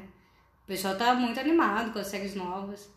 [0.64, 2.88] O pessoal tá muito animado com as séries novas.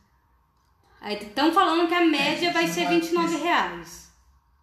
[1.01, 3.43] Aí estão falando que a média vai ser não pode 29 ser.
[3.43, 4.13] reais.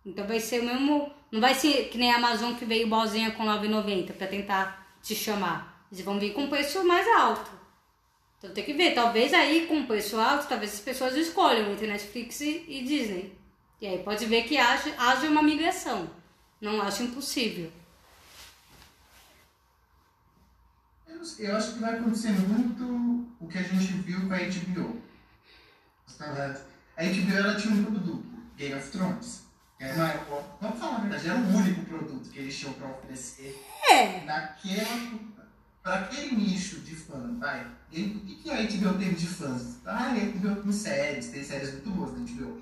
[0.07, 1.13] Então vai ser o mesmo.
[1.31, 5.15] Não vai ser que nem a Amazon que veio bozinha com 9,90 pra tentar te
[5.15, 5.87] chamar.
[5.91, 7.51] Eles vão vir com preço mais alto.
[8.39, 8.95] Então tem que ver.
[8.95, 13.39] Talvez aí com preço alto, talvez as pessoas escolham entre Netflix e, e Disney.
[13.81, 16.11] E aí pode ver que haja, haja uma migração.
[16.61, 17.71] Não acho impossível.
[21.39, 25.03] Eu, acho que vai acontecer muito o que a gente viu com a HBO.
[26.97, 28.25] A HBO ela tinha um produto,
[28.57, 29.50] Game of Thrones.
[29.81, 32.89] Que Era uma, vamos falar a verdade, era o único produto que eles tinham para
[32.89, 33.59] oferecer
[33.91, 34.21] É.
[34.25, 35.19] naquela.
[35.83, 37.67] Para aquele nicho de fã, vai.
[37.91, 39.79] E o que, que a HBO teve de fãs?
[39.87, 42.61] Ah, a HBO tem séries, tem séries muito boas na HBO.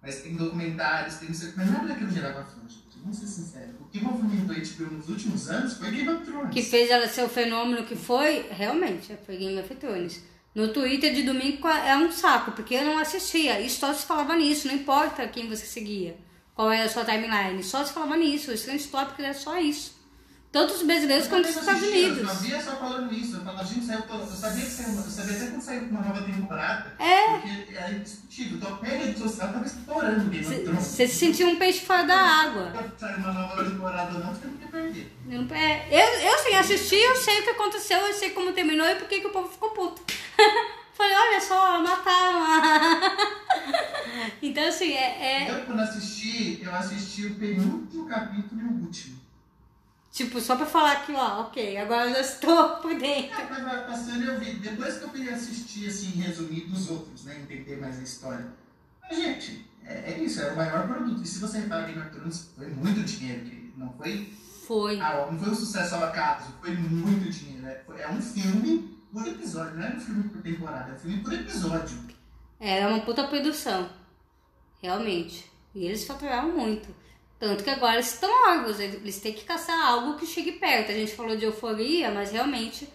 [0.00, 1.58] Mas tem documentários, tem não sei o que.
[1.58, 2.98] Mas nada daquilo gerava fã, gente.
[3.02, 3.74] Vamos ser sinceros.
[3.80, 6.50] O que movimentou a HBO nos últimos anos foi Game of Thrones.
[6.54, 10.22] que fez ela ser o fenômeno que foi, realmente, foi Game of Thrones.
[10.54, 13.58] No Twitter de domingo é um saco, porque eu não assistia.
[13.60, 16.16] E só se falava nisso, não importa quem você seguia,
[16.60, 17.62] qual era a sua timeline.
[17.62, 19.98] Só se falava nisso, os trend topics era só isso.
[20.52, 22.22] Tanto os brasileiros quanto os Estados Eu Unidos.
[22.22, 23.36] não via só falando isso.
[23.36, 26.22] Eu falava, gente, saiu, eu sabia que saiu, eu sabia até quando saiu uma nova
[26.22, 26.96] temporada.
[26.98, 27.38] É.
[27.38, 28.58] Porque é indiscutível.
[28.58, 30.86] Então, a rede social tava estourando Thrones.
[30.86, 32.72] Você se sentia um peixe fora da água.
[32.98, 35.12] Saiu uma nova temporada não, você não quer perder.
[35.30, 38.86] Eu, é, eu, eu sem assistir, eu sei o que aconteceu, eu sei como terminou
[38.86, 40.02] e por que que o povo ficou puto.
[40.92, 42.89] Falei, olha só, mataram a...
[44.60, 49.18] Então, assim, é, é Eu, quando assisti, eu assisti o penúltimo capítulo e o último.
[50.12, 53.30] tipo, só pra falar que, ó, ok, agora eu já estou por dentro.
[53.40, 54.52] Ah, mas vai passando eu vi.
[54.54, 57.38] Depois que eu fui assistir, assim, resumido os outros, né?
[57.40, 58.46] Entender mais a história.
[59.02, 61.22] Mas, gente, é, é isso, é o maior produto.
[61.22, 63.40] E se você reparar Game of Thrones, foi muito dinheiro.
[63.44, 64.30] Que não foi
[64.66, 65.00] Foi.
[65.00, 67.62] Ah, não foi um sucesso ao acaso, foi muito dinheiro.
[67.62, 67.78] né?
[67.86, 71.18] Foi- É um filme por episódio, não é um filme por temporada, é um filme
[71.22, 71.98] por episódio.
[72.60, 73.88] Era uma puta produção.
[74.82, 75.44] Realmente.
[75.74, 76.88] E eles faturaram muito.
[77.38, 80.90] Tanto que agora estão órgãos, eles têm que caçar algo que chegue perto.
[80.90, 82.86] A gente falou de euforia, mas realmente,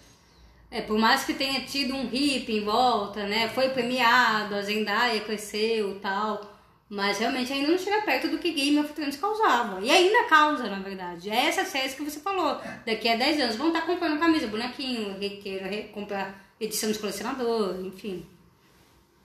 [0.69, 3.49] é, por mais que tenha tido um hip em volta, né?
[3.49, 6.53] Foi premiado, a Zendaya cresceu tal.
[6.87, 9.81] Mas realmente ainda não chega perto do que Game of Thrones causava.
[9.81, 11.31] E ainda causa, na verdade.
[11.31, 12.61] É essas séries que você falou.
[12.85, 17.83] Daqui a 10 anos vão estar comprando camisa, bonequinho, requeiro, re- comprar edição de colecionador,
[17.83, 18.23] enfim.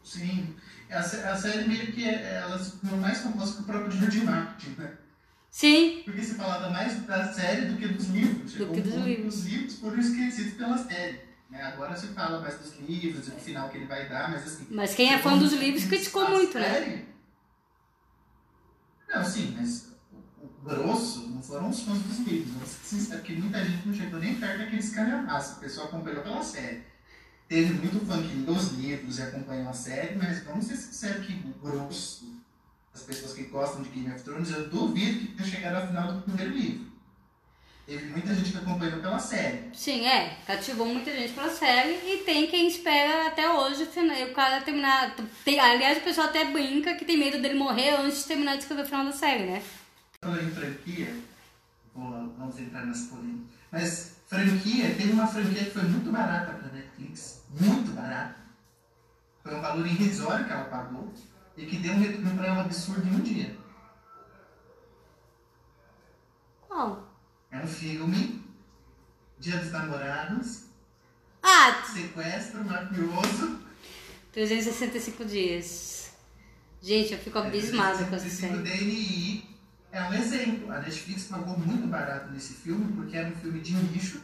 [0.03, 0.55] Sim.
[0.93, 4.11] A, sé- a série meio que ela se tornou mais famosa que o próprio livro
[4.11, 4.93] de marketing, né?
[5.51, 8.53] Sim, Porque se falava mais da série do que dos livros.
[8.53, 9.37] Chegou que dos livros.
[9.37, 11.21] Os livros foram esquecidos pela série.
[11.51, 11.61] Né?
[11.63, 14.67] Agora se fala mais dos livros e do final que ele vai dar, mas assim.
[14.71, 16.73] Mas quem é fã dos livros criticou muito, né?
[16.73, 17.05] série-
[19.13, 19.93] Não, sim, mas
[20.41, 22.53] o, grosso não foram os fãs dos livros.
[22.53, 25.57] Vamos ser sinceros, que muita gente não chegou nem perto daqueles calhamaços.
[25.57, 26.85] O pessoal acompanhou pela série.
[27.51, 31.27] Teve muito fã que leu os livros e acompanhou a série, mas vamos ser sinceros
[31.27, 32.33] que o grosso
[32.95, 36.13] das pessoas que gostam de Game of Thrones, eu duvido que tenha chegado ao final
[36.13, 36.87] do primeiro livro.
[37.85, 39.63] Teve muita gente que acompanhou pela série.
[39.75, 40.37] Sim, é.
[40.47, 44.61] Cativou muita gente pela série e tem quem espera até hoje o final- o cara
[44.61, 45.17] terminar.
[45.45, 48.63] Tem, aliás, o pessoal até brinca que tem medo dele morrer antes de terminar de
[48.63, 49.61] escrever o final da série, né?
[50.23, 51.17] Falando em franquia,
[51.93, 53.45] vou, vamos entrar nessa polêmica.
[53.73, 56.70] Mas franquia, tem uma franquia que foi muito barata Netflix,
[57.51, 58.37] muito barata.
[59.43, 61.13] Foi um valor irrisório que ela pagou
[61.57, 63.57] e que deu um retorno para ela absurdo em um dia.
[66.69, 67.09] Qual?
[67.51, 68.45] É um filme,
[69.39, 70.65] Dia dos Namorados,
[71.43, 73.61] Ah, sequestro mafioso.
[74.33, 76.13] 365 dias.
[76.83, 78.85] Gente, eu fico abismada com essa 65 série.
[78.85, 79.57] DNI
[79.91, 80.71] é um exemplo.
[80.71, 84.23] A Netflix pagou muito barato nesse filme, porque era um filme de nicho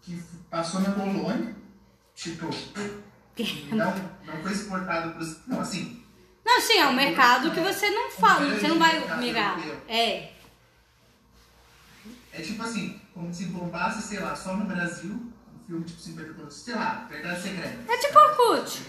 [0.00, 0.16] que
[0.48, 1.54] passou na Polônia.
[2.14, 2.48] Tipo,
[3.72, 3.92] não,
[4.24, 5.46] não foi exportado para os.
[5.46, 6.02] Não, assim,
[6.44, 9.82] Não, sim, é um mercado que você não fala, você não vai europeu.
[9.88, 10.32] É.
[12.32, 16.34] é tipo assim, como se bombasse, sei lá, só no Brasil, um filme tipo 50
[16.34, 17.92] tons, sei lá, Verdade Secreta.
[17.92, 18.82] É tipo Orkut.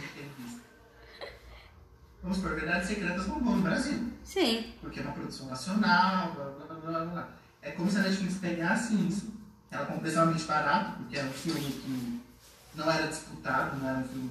[2.22, 4.12] Vamos por Verdades Secretas bombou no Brasil.
[4.24, 4.74] Sim.
[4.82, 7.30] Porque é uma produção nacional, blá blá blá blá blá.
[7.62, 9.34] É como se a Netflix pegasse isso,
[9.72, 12.25] ela comprou extremamente barato, porque era um filme que
[12.76, 14.30] não era disputado, não era um filme.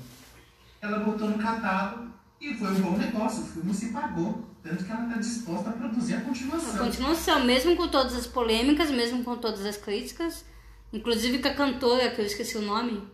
[0.81, 2.09] Ela botou no catálogo
[2.41, 4.45] e foi um bom negócio, o filme se pagou.
[4.63, 6.79] Tanto que ela está disposta a produzir a A continuação.
[6.79, 10.45] continuação, mesmo com todas as polêmicas, mesmo com todas as críticas,
[10.93, 13.07] inclusive com a cantora, que eu esqueci o nome,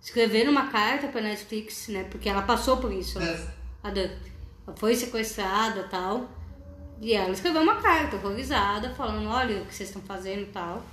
[0.00, 2.04] escreveram uma carta para Netflix, né?
[2.04, 3.18] Porque ela passou por isso.
[3.18, 3.48] ela- É,
[3.82, 3.88] A.
[3.90, 6.30] Ela foi sequestrada tal.
[7.00, 10.84] E ela escreveu uma carta horrorizada, falando, olha o que vocês estão fazendo tal.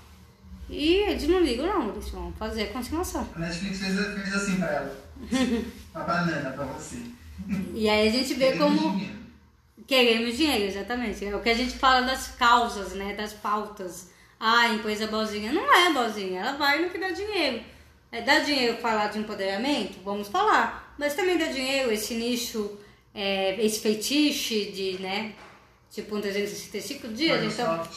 [0.69, 3.27] E eles não ligam não, eles vão fazer a continuação.
[3.35, 4.97] A Netflix fez, fez assim pra ela.
[5.95, 6.97] Uma banana pra você.
[7.73, 8.91] E aí a gente vê Queremos como.
[8.91, 9.17] dinheiro.
[9.87, 11.25] Queremos dinheiro, exatamente.
[11.25, 13.13] É o que a gente fala das causas, né?
[13.13, 14.09] Das pautas.
[14.39, 15.53] Ah, a empresa boazinha.
[15.53, 17.63] Não é boazinha, ela vai no que dá dinheiro.
[18.11, 19.99] É, dá dinheiro falar de empoderamento?
[20.03, 20.93] Vamos falar.
[20.97, 22.77] Mas também dá dinheiro esse nicho,
[23.13, 25.33] é, esse feitiço de, né?
[25.91, 27.87] Tipo um 365 dias, então.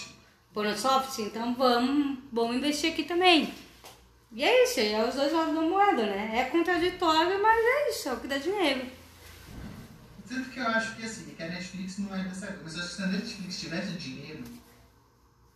[0.54, 1.16] Microsoft.
[1.16, 3.52] Pornosoft, então vamos, vamos investir aqui também.
[4.32, 6.38] E é isso, é os dois lados da moeda, né?
[6.38, 8.86] É contraditório, mas é isso, é o que dá dinheiro.
[10.28, 12.62] Tanto que eu acho que assim, que a Netflix não é dessa coisa.
[12.62, 14.44] Mas eu acho que se a Netflix tivesse dinheiro,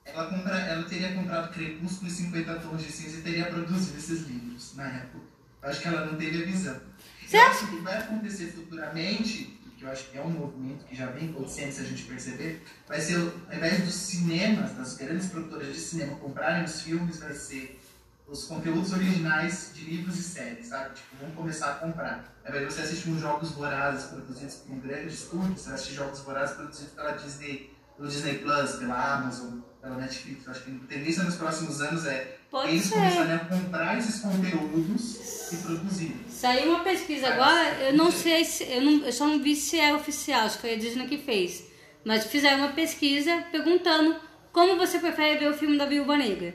[0.05, 4.27] ela, compra, ela teria comprado Crepúsculo e 50 Tons de Cinza e teria produzido esses
[4.27, 5.25] livros na época.
[5.63, 6.81] Eu acho que ela não teve a visão.
[7.25, 7.51] Você eu acha?
[7.51, 9.54] acho que vai acontecer futuramente,
[9.85, 13.01] eu acho que é um movimento que já vem acontecendo, se a gente perceber, vai
[13.01, 17.81] ser, ao invés dos cinemas, das grandes produtoras de cinema comprarem os filmes, vai ser
[18.27, 20.95] os conteúdos originais de livros e séries, sabe?
[20.95, 22.35] Tipo, vamos começar a comprar.
[22.43, 25.75] Ao invés de você assistir uns Jogos Vorazes produzidos por um grande estúdio, você vai
[25.75, 30.47] assistir Jogos Vorazes produzidos pela Disney, pelo Disney Plus, pela Amazon, pela Netflix.
[30.47, 32.95] Eu acho que a tendência nos próximos anos é Pode eles ser.
[32.95, 36.17] começarem a comprar esses conteúdos e produzir.
[36.29, 38.63] Saiu uma pesquisa agora, eu não sei se.
[38.63, 41.19] Eu, não, eu só não vi se é oficial, acho que foi a Disney que
[41.19, 41.65] fez.
[42.05, 44.15] Mas fizeram uma pesquisa perguntando
[44.53, 46.55] como você prefere ver o filme da Viúva Negra.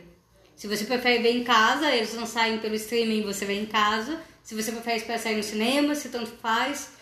[0.55, 4.21] Se você prefere ver em casa, eles não saem pelo streaming, você vê em casa.
[4.41, 6.93] Se você prefere esperar sair no cinema, se tanto faz.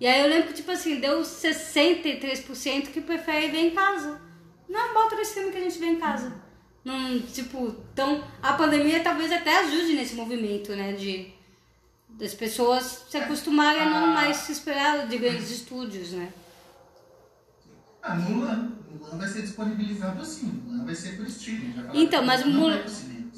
[0.00, 4.18] E aí eu lembro que, tipo assim, deu 63% que prefere ver em casa.
[4.66, 6.45] Não, bota no streaming que a gente vê em casa.
[6.86, 10.92] Não, tipo, então a pandemia talvez até ajude nesse movimento, né?
[10.92, 11.34] De
[12.10, 16.32] das pessoas se acostumarem a não mais se esperar de grandes estúdios, né?
[18.00, 18.70] Ah, Mulan.
[18.88, 20.46] Mulan vai ser disponibilizado assim.
[20.46, 21.74] Mulan vai ser por streaming.
[21.92, 22.84] Então, mas Mulan-.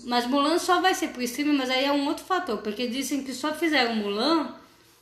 [0.05, 3.24] Mas Mulan só vai ser pro streaming, mas aí é um outro fator, porque dizem
[3.24, 4.55] que só fizeram Mulan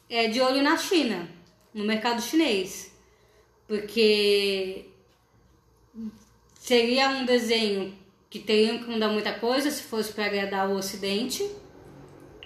[0.08, 1.28] é, de olho na China,
[1.74, 2.92] no mercado chinês.
[3.66, 4.88] Porque
[6.60, 11.48] seria um desenho que teriam que mudar muita coisa se fosse para agradar o Ocidente.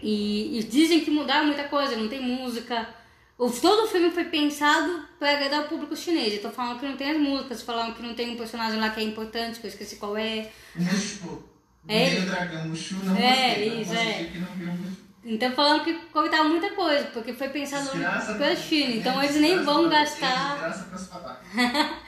[0.03, 2.89] E, e dizem que mudaram muita coisa, não tem música.
[3.37, 6.35] O, todo o filme foi pensado para agradar o público chinês.
[6.35, 9.01] Então falam que não tem as músicas, falaram que não tem um personagem lá que
[9.01, 10.51] é importante, que eu esqueci qual é.
[10.77, 11.43] Mushu.
[11.89, 12.19] É.
[12.19, 13.71] O dragão Mushu não É, gostei.
[13.71, 14.25] não isso, gostei é.
[14.25, 14.73] que não viu.
[15.23, 17.91] Então falando que cortaram muita coisa, porque foi pensado
[18.39, 18.97] pra- China.
[18.97, 20.89] Então eles nem vão gastar.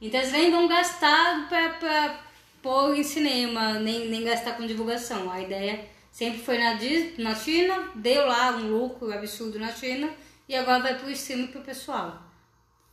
[0.00, 2.20] Então eles nem vão gastar pra
[2.64, 5.30] pôr em cinema, nem, nem gastar com divulgação.
[5.30, 6.78] A ideia sempre foi na,
[7.18, 10.08] na China, deu lá um lucro absurdo na China
[10.48, 12.22] e agora vai pro streaming pro pessoal.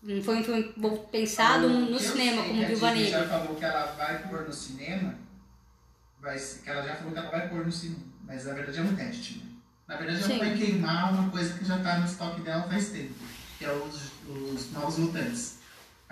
[0.04, 0.74] Não foi um filme
[1.10, 3.20] pensado O no eu cinema, como Viúva Negra.
[3.20, 5.16] já falou que ela vai pôr no cinema.
[6.20, 8.02] Vai, que ela já falou que ela vai pôr no cinema.
[8.26, 9.46] Mas na verdade é um teste, né?
[9.88, 10.34] Na verdade Sim.
[10.34, 13.14] ela vai queimar uma coisa que já tá no estoque dela faz tempo.
[13.58, 15.61] Que é os, os novos mutantes.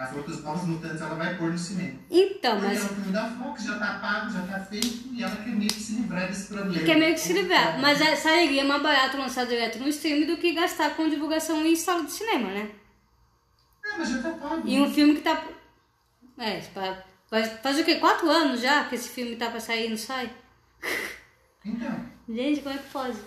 [0.08, 2.00] Que os novos mutantes ela vai pôr no cinema.
[2.10, 5.22] Então, Porque mas é um filme da Fox, já tá pago, já tá feito, e
[5.22, 6.86] ela quer meio que se livrar desse problema.
[6.86, 7.80] quer meio que se livrar.
[7.82, 11.76] Mas é, sairia mais barato lançar direto no streaming do que gastar com divulgação em
[11.76, 12.72] sala de cinema, né?
[13.86, 14.62] Ah, mas já tá pago.
[14.66, 15.44] E um filme que tá.
[16.38, 17.96] É, fa- faz, faz o quê?
[17.96, 20.32] Quatro anos já que esse filme tá pra sair e não sai?
[21.66, 22.06] Então.
[22.30, 23.18] Gente, como é que pode?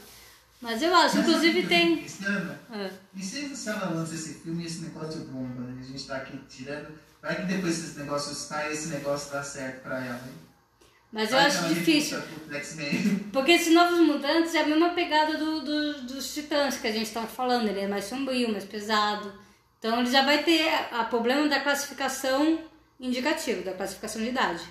[0.63, 1.97] Mas eu acho, inclusive o tem.
[1.99, 2.57] pensando?
[2.71, 5.69] Ah, E se, se ela lança esse filme e esse negócio bomba?
[5.69, 6.97] A gente tá aqui tirando.
[7.21, 10.35] Vai que depois esses negócios saem esse negócio dá certo pra ela, hein?
[11.13, 12.23] Mas eu Vai acho difícil.
[13.33, 17.07] Porque esses novos mutantes é a mesma pegada do, do- dos titãs que a gente
[17.09, 17.69] estava falando.
[17.69, 19.33] Ele é mais sombrio, mais pesado.
[19.79, 22.61] Então ele já vai ter a problema da classificação
[23.01, 24.63] indicativa, da classificação de idade.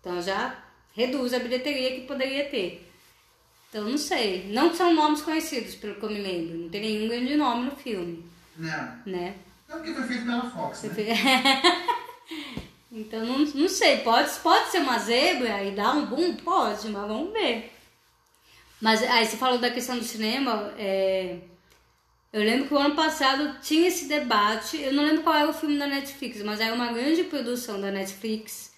[0.00, 0.56] Então já
[0.96, 2.91] reduz a bilheteria que poderia ter.
[3.72, 4.48] Então não sei.
[4.50, 6.58] Não são nomes conhecidos, pelo que eu me lembro.
[6.58, 8.22] Não tem nenhum grande nome no filme,
[8.54, 8.98] Não.
[9.06, 9.34] né?
[9.66, 10.92] É porque foi feito pela Fox, né?
[12.94, 16.36] Então não, não sei, pode, pode ser uma zebra e dar um boom?
[16.36, 17.72] Pode, mas vamos ver.
[18.78, 21.38] Mas aí você falou da questão do cinema, é,
[22.30, 25.54] eu lembro que o ano passado tinha esse debate, eu não lembro qual era o
[25.54, 28.71] filme da Netflix, mas era uma grande produção da Netflix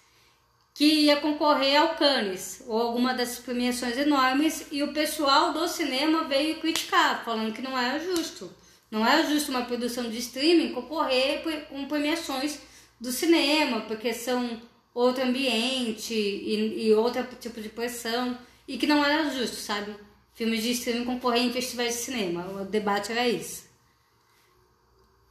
[0.75, 6.25] que ia concorrer ao Cannes, ou alguma dessas premiações enormes, e o pessoal do cinema
[6.25, 8.53] veio criticar, falando que não era justo.
[8.91, 12.59] Não era justo uma produção de streaming concorrer com premiações
[12.99, 14.61] do cinema, porque são
[14.93, 19.95] outro ambiente e, e outro tipo de pressão, e que não era justo, sabe?
[20.33, 22.47] Filmes de streaming concorrer em festivais de cinema.
[22.47, 23.63] O debate era isso.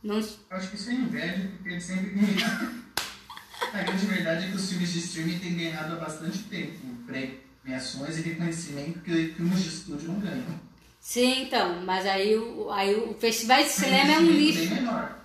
[0.03, 0.26] Não...
[0.49, 2.14] Acho que isso é inveja, porque sempre.
[3.72, 6.94] A grande verdade é que os filmes de streaming têm ganhado há bastante tempo
[7.64, 10.61] premiações e reconhecimento que filmes de estúdio não ganham.
[11.00, 14.74] Sim, então, mas aí o, aí o festival de cinema é um nicho.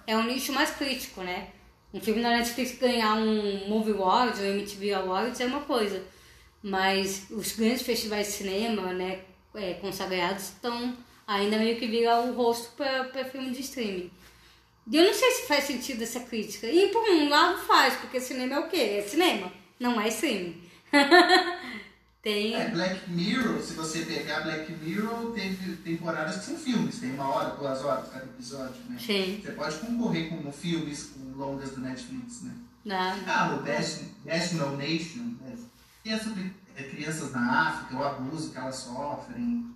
[0.05, 1.49] É um nicho mais crítico, né?
[1.93, 6.03] Um filme da Netflix ganhar um Movie Awards ou MTV Awards é uma coisa.
[6.61, 9.19] Mas os grandes festivais de cinema, né,
[9.55, 14.11] é, consagrados, estão ainda meio que viram o rosto para filme de streaming.
[14.91, 16.67] Eu não sei se faz sentido essa crítica.
[16.67, 18.99] E por um lado faz, porque cinema é o quê?
[18.99, 20.61] É cinema, não é streaming.
[22.23, 22.55] tem...
[22.55, 27.27] É, Black Mirror, se você pegar Black Mirror, tem temporadas que são filmes, tem uma
[27.27, 28.97] hora, duas horas cada episódio, né?
[28.99, 29.41] Sim.
[29.43, 32.53] Você pode concorrer com filmes, com longas do Netflix, né?
[32.85, 33.19] Não.
[33.27, 35.55] Ah, o No Nation, né?
[36.05, 39.69] é sobre é, crianças na África, o abuso que elas sofrem.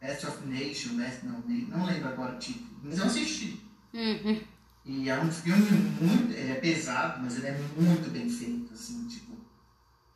[0.00, 3.60] Best of Nation, Best Nation, não lembro agora o título, mas eu assisti.
[3.92, 4.40] Uhum.
[4.84, 5.70] E é um filme
[6.00, 6.32] muito.
[6.32, 9.30] Ele é pesado, mas ele é muito bem feito, assim, tipo.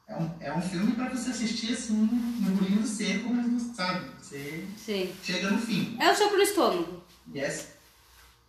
[0.07, 2.09] É um, é um filme para você assistir assim,
[2.41, 4.11] engolindo seco, mas não sabe.
[4.21, 5.15] Você Sim.
[5.23, 5.97] chega no fim.
[5.99, 7.03] É o seu pro estômago.
[7.33, 7.67] E é,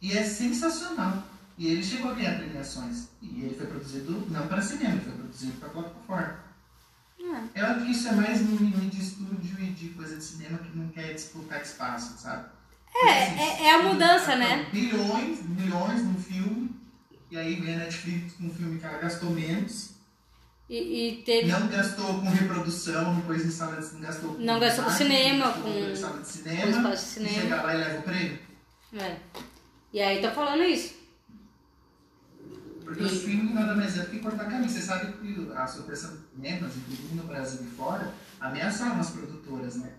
[0.01, 1.23] e é sensacional.
[1.57, 3.07] E ele chegou a ganhar premiações.
[3.21, 6.45] E ele foi produzido não para cinema, ele foi produzido para plataforma.
[7.19, 7.61] É.
[7.61, 10.57] Eu acho que isso é mais um mimimi de estúdio e de coisa de cinema
[10.57, 12.49] que não quer disputar espaço, sabe?
[12.95, 14.67] É, é, é a mudança, né?
[14.71, 16.69] Milhões, milhões no filme,
[17.29, 19.95] e aí vem a Netflix com um filme que ela gastou menos.
[20.69, 21.51] E, e teve...
[21.51, 25.51] Não gastou com reprodução, depois em sala de, não gastou com Não gastou com cinema,
[25.51, 27.37] com, com sala de cinema, com de cinema.
[27.37, 28.39] E chega lá e leva o prêmio.
[28.93, 29.17] É.
[29.93, 30.95] E aí tá falando isso.
[32.83, 33.05] Porque e...
[33.05, 34.69] o streaming nada mais é do que cortar caminho.
[34.69, 39.75] Você sabe que a Associação de Cinemas, inclusive no Brasil e fora, ameaçaram as produtoras,
[39.75, 39.91] né?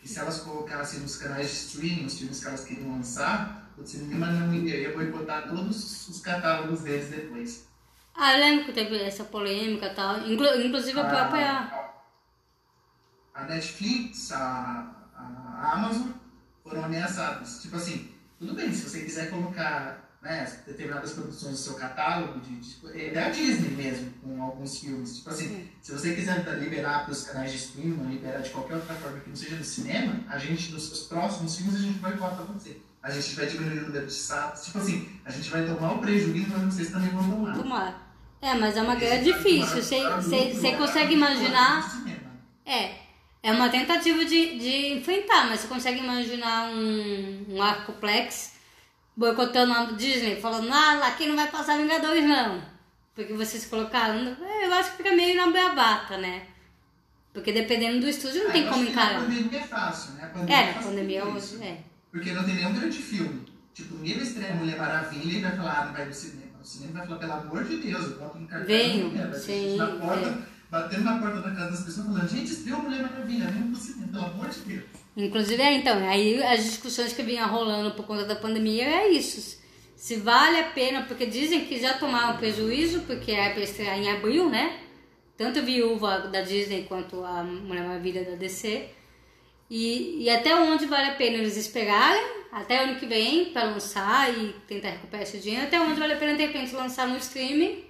[0.00, 3.86] Que se elas colocassem nos canais de streaming, os filmes que elas queriam lançar, o
[3.86, 7.68] cinema não ia, ia boicotar todos os catálogos deles depois.
[8.14, 11.90] Ah, eu lembro que teve essa polêmica e tal, Inclu inclusive a, a própria...
[13.34, 16.08] A Netflix, a, a Amazon
[16.62, 17.62] foram ameaçados.
[17.62, 22.56] Tipo assim, tudo bem, se você quiser colocar né, determinadas produções do seu catálogo, de,
[22.56, 25.16] de, é da Disney mesmo, com alguns filmes.
[25.16, 25.68] Tipo assim, Sim.
[25.80, 29.30] se você quiser liberar para os canais de streaming, liberar de qualquer outra forma que
[29.30, 32.76] não seja no cinema, a gente, nos seus próximos filmes, a gente vai botar você.
[33.02, 34.64] A gente vai diminuir o número de sábados.
[34.66, 37.56] Tipo assim, a gente vai tomar o prejuízo, mas vocês também vão tomar.
[37.56, 38.16] Tomar.
[38.42, 39.82] É, mas é uma guerra difícil.
[39.82, 40.02] Você,
[40.52, 42.04] você consegue imaginar.
[42.66, 42.94] É,
[43.42, 48.59] é uma tentativa de, de enfrentar, mas você consegue imaginar um, um arcoplex
[49.20, 52.62] boicotando a Disney, falando, ah, aqui não vai passar Vingadores não.
[53.14, 54.34] Porque vocês colocaram.
[54.40, 56.46] É, eu acho que fica meio na beabata, né?
[57.30, 59.18] Porque dependendo do estúdio não ah, tem como encarar.
[59.18, 60.24] A pandemia é fácil, né?
[60.24, 61.82] A pandemia é, a pandemia hoje é.
[62.10, 63.44] Porque não tem nenhum grande filme.
[63.74, 66.52] Tipo, ninguém vai estrear Mulher Maravilha e vai falar, ah, não vai no cinema.
[66.58, 68.66] O cinema vai falar, pelo amor de Deus, eu boto um cartão.
[68.66, 69.76] Venho, sim.
[69.76, 70.38] Na porta, é.
[70.70, 74.12] batendo na porta da casa das pessoas falando, gente, estreou Mulher Maravilha, vem pro cinema,
[74.12, 74.84] pelo amor de Deus.
[75.16, 79.60] Inclusive, é, então, aí as discussões que vinham rolando por conta da pandemia é isso.
[79.96, 84.10] Se vale a pena, porque dizem que já tomaram prejuízo, porque é para estrear em
[84.10, 84.78] abril, né?
[85.36, 88.88] Tanto a Viúva da Disney quanto a Mulher Maravilha da DC.
[89.68, 94.32] E, e até onde vale a pena eles esperarem, até ano que vem, para lançar
[94.32, 97.84] e tentar recuperar esse dinheiro, até onde vale a pena de repente lançar no streaming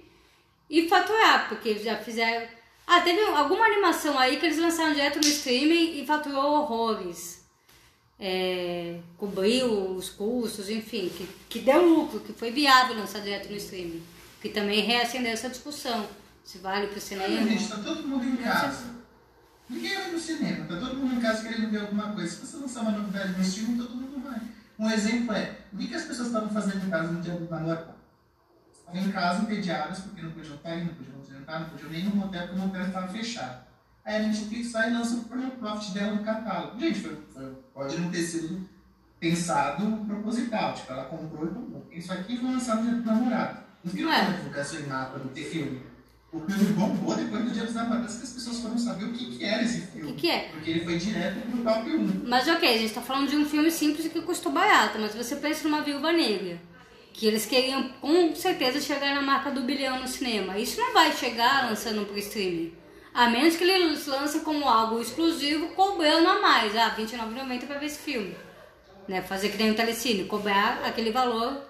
[0.69, 2.47] e faturar, porque já fizeram
[2.87, 7.41] ah, teve alguma animação aí que eles lançaram direto no streaming e faturou horrores.
[8.19, 13.55] É, cobriu os custos, enfim, que, que deu lucro, que foi viável lançar direto no
[13.55, 14.03] streaming.
[14.41, 16.07] Que também reacendeu essa discussão.
[16.43, 17.47] Se vale pro cinema.
[17.47, 19.01] Gente, tá todo mundo em casa.
[19.69, 22.29] Ninguém vai no cinema, tá todo mundo em casa querendo ver alguma coisa.
[22.29, 24.41] Se você lançar uma novidade no streaming, todo mundo vai.
[24.77, 28.00] Um exemplo é, o que, as pessoas estavam fazendo em casa no dia do namoro?
[28.93, 32.47] Em casa entediadas, porque não podiam estar não podiam jantar, não podiam nem no motel,
[32.47, 33.63] porque o motel estava fechado.
[34.03, 35.23] Aí a Netflix sai e lança o
[35.59, 36.79] profit dela no catálogo.
[36.79, 38.67] Gente, foi, foi, pode não ter sido
[39.19, 41.87] pensado proposital, tipo, ela comprou e comprou.
[41.91, 43.59] Isso aqui foi lançado no dia do namorado.
[43.83, 45.81] Não virou uma divulgação em mapa, não ter filme.
[46.31, 49.37] O filme bombou depois do Dia dos Namorados que as pessoas foram saber o que,
[49.37, 50.11] que era esse filme.
[50.11, 50.47] O que que é?
[50.49, 52.23] Porque ele foi direto pro top 1.
[52.25, 55.35] Mas ok, a gente tá falando de um filme simples que custou barato, mas você
[55.35, 56.57] pensa numa Viúva Negra,
[57.13, 60.57] que eles queriam com certeza chegar na marca do bilhão no cinema.
[60.57, 62.73] Isso não vai chegar lançando pro streaming.
[63.13, 66.75] A menos que eles lancem como algo exclusivo, cobrando a mais.
[66.75, 68.35] Ah, R$29,90 pra ver esse filme.
[69.07, 69.21] Né?
[69.21, 71.61] Fazer que nem o Telecine, cobrar aquele valor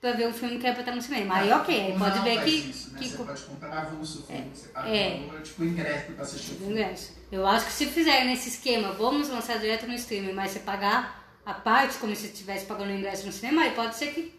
[0.00, 1.36] pra ver o filme que é pra estar no cinema.
[1.36, 2.56] Aí ok, aí Não pode ver faz que...
[2.56, 2.98] Isso, né?
[2.98, 5.14] que Você pode comprar avulso o filme, você paga É.
[5.14, 6.72] um valor, tipo ingresso pra assistir o filme.
[6.72, 7.12] ingresso.
[7.30, 11.22] Eu acho que se fizerem nesse esquema, vamos lançar direto no streaming, mas você pagar
[11.46, 14.34] a parte como se estivesse pagando o ingresso no cinema, aí pode ser que,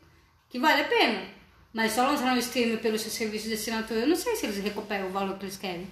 [0.51, 1.27] que vale a pena.
[1.73, 4.57] Mas só lançar no streaming pelo seu serviço de assinatura, eu não sei se eles
[4.57, 5.87] recuperam o valor que eles querem.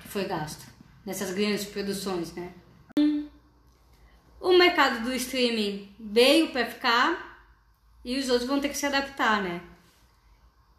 [0.00, 0.64] Que foi gasto.
[1.04, 2.52] Nessas grandes produções, né?
[4.40, 7.50] O mercado do streaming veio para ficar
[8.04, 9.60] e os outros vão ter que se adaptar, né?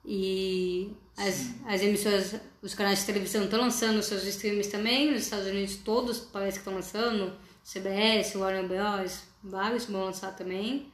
[0.05, 5.47] E as, as emissoras, os canais de televisão estão lançando seus streams também, nos Estados
[5.47, 7.34] Unidos todos parece que estão lançando,
[7.64, 10.91] CBS, Warner Bros, vários vão lançar também.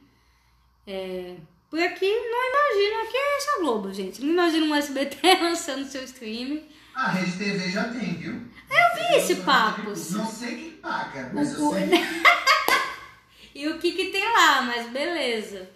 [0.86, 1.36] É,
[1.70, 4.22] por aqui não imagino que é essa Globo, gente.
[4.22, 6.60] Não imagino um SBT lançando seu stream.
[6.94, 8.32] Ah, a Rede TV já tem, viu?
[8.32, 9.82] Eu vi esse papo.
[9.90, 9.94] Não
[10.26, 11.90] sei quem paga, mas O- eu sei.
[13.54, 15.68] E o que que tem lá, mas beleza.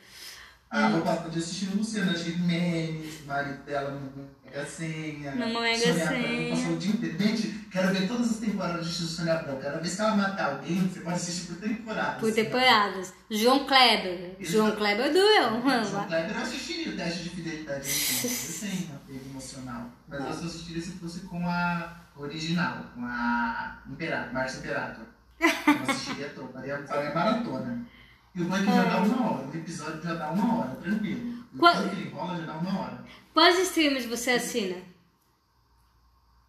[0.77, 5.33] Ah, vou passar de assistir no Luciano, achei memes, marido dela no Mega Senha.
[5.37, 6.57] No Mega Senha.
[6.57, 7.17] Passou o dia inteiro.
[7.17, 9.61] Gente, quero ver todas as temporadas de Sônia Abrão.
[9.61, 12.19] Quero ver se ela matar alguém, você pode assistir por temporada.
[12.19, 13.13] Por temporadas.
[13.31, 14.35] João Kleber.
[14.41, 15.63] João Kleber doeu.
[15.63, 17.89] João Kleber eu assistiria o teste de fidelidade.
[18.25, 19.91] Eu tenho um apego emocional.
[20.09, 25.05] Mas eu só assistiria se fosse com a original, com a Imperator, Márcia Imperator.
[25.39, 27.87] Eu assistiria toda, faria faria maratona.
[28.35, 31.45] E o banho já dá uma hora, o episódio já dá uma hora, tranquilo.
[31.55, 33.05] O Qual- que ele rola já dá uma hora.
[33.33, 34.77] Quais streams você assina?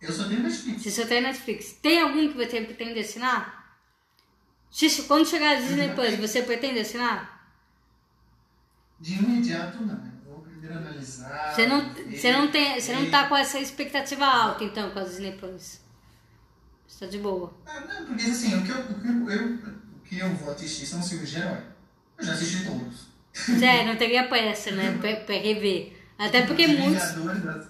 [0.01, 0.81] Eu só tenho Netflix.
[0.81, 1.73] Se só tem Netflix.
[1.73, 3.77] Tem algum que você pretende assinar?
[4.71, 7.49] Xixi, Quando chegar a Disney Plus, você pretende assinar?
[8.99, 9.93] De imediato não.
[10.25, 11.53] Eu vou primeiro analisar.
[11.53, 13.11] Você não, ver, você não, tem, você não ver.
[13.11, 15.79] tá com essa expectativa alta, então, com a Disney Plus.
[16.88, 17.53] Você tá de boa.
[17.65, 19.55] Ah, não, porque assim, o que eu, o que eu, eu-
[19.95, 21.61] o que eu vou assistir são filmes de herói.
[22.18, 23.05] Eu já assisti todos.
[23.61, 24.97] É, não teria pressa, né?
[24.99, 26.01] Pra, pra rever.
[26.18, 27.11] Até porque Os muitos.
[27.11, 27.68] Vingadores,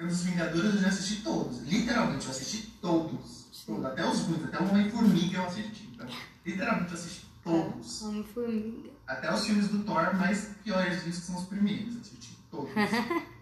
[0.00, 1.62] os Vingadores eu já assisti todos.
[1.62, 3.42] Literalmente, eu assisti todos.
[3.66, 5.88] Todos, Até os ruins, até o Homem-Formiga eu assisti.
[5.94, 6.06] Então,
[6.44, 8.02] literalmente, eu assisti todos.
[8.02, 8.90] Homem-Formiga.
[9.06, 11.94] Até os filmes do Thor mais piores que são os primeiros.
[11.94, 12.70] Eu assisti todos.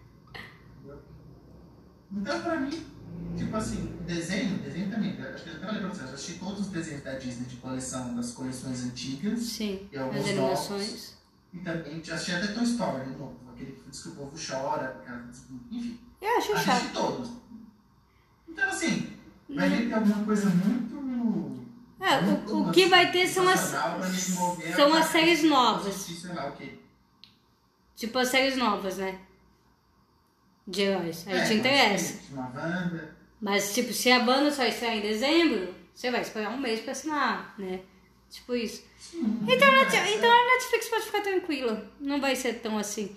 [2.13, 2.85] Então, pra mim,
[3.37, 5.15] tipo assim, desenho, desenho também.
[5.19, 7.45] eu Acho que eu até falei pra vocês, eu assisti todos os desenhos da Disney
[7.47, 9.39] de coleção, das coleções antigas.
[9.39, 11.17] Sim, E alguns as animações.
[11.53, 13.35] E também já assisti até Toy Story, de novo.
[13.51, 15.01] Aquele que diz que o povo chora,
[15.71, 15.99] enfim.
[16.21, 16.93] Eu Assisti chato.
[16.93, 17.31] todos.
[18.47, 19.13] Então, assim,
[19.49, 20.91] vai ter que alguma coisa muito.
[21.99, 25.87] É, o- muito, o que vai ter são as- são as séries novas.
[25.87, 26.55] assistir, lá.
[27.95, 29.19] Tipo as séries novas, né?
[30.67, 31.27] De heróis.
[31.27, 32.19] Aí É, te interessa.
[32.31, 33.10] Uma Wanda.
[33.41, 36.91] Mas, tipo, se a banda só estrear em dezembro, você vai esperar um mês pra
[36.91, 37.81] assinar, né?
[38.29, 38.83] Tipo isso.
[38.99, 41.91] Sim, Então, a é, Net- então a Netflix pode ficar tranquila.
[41.99, 43.15] Não vai ser tão assim.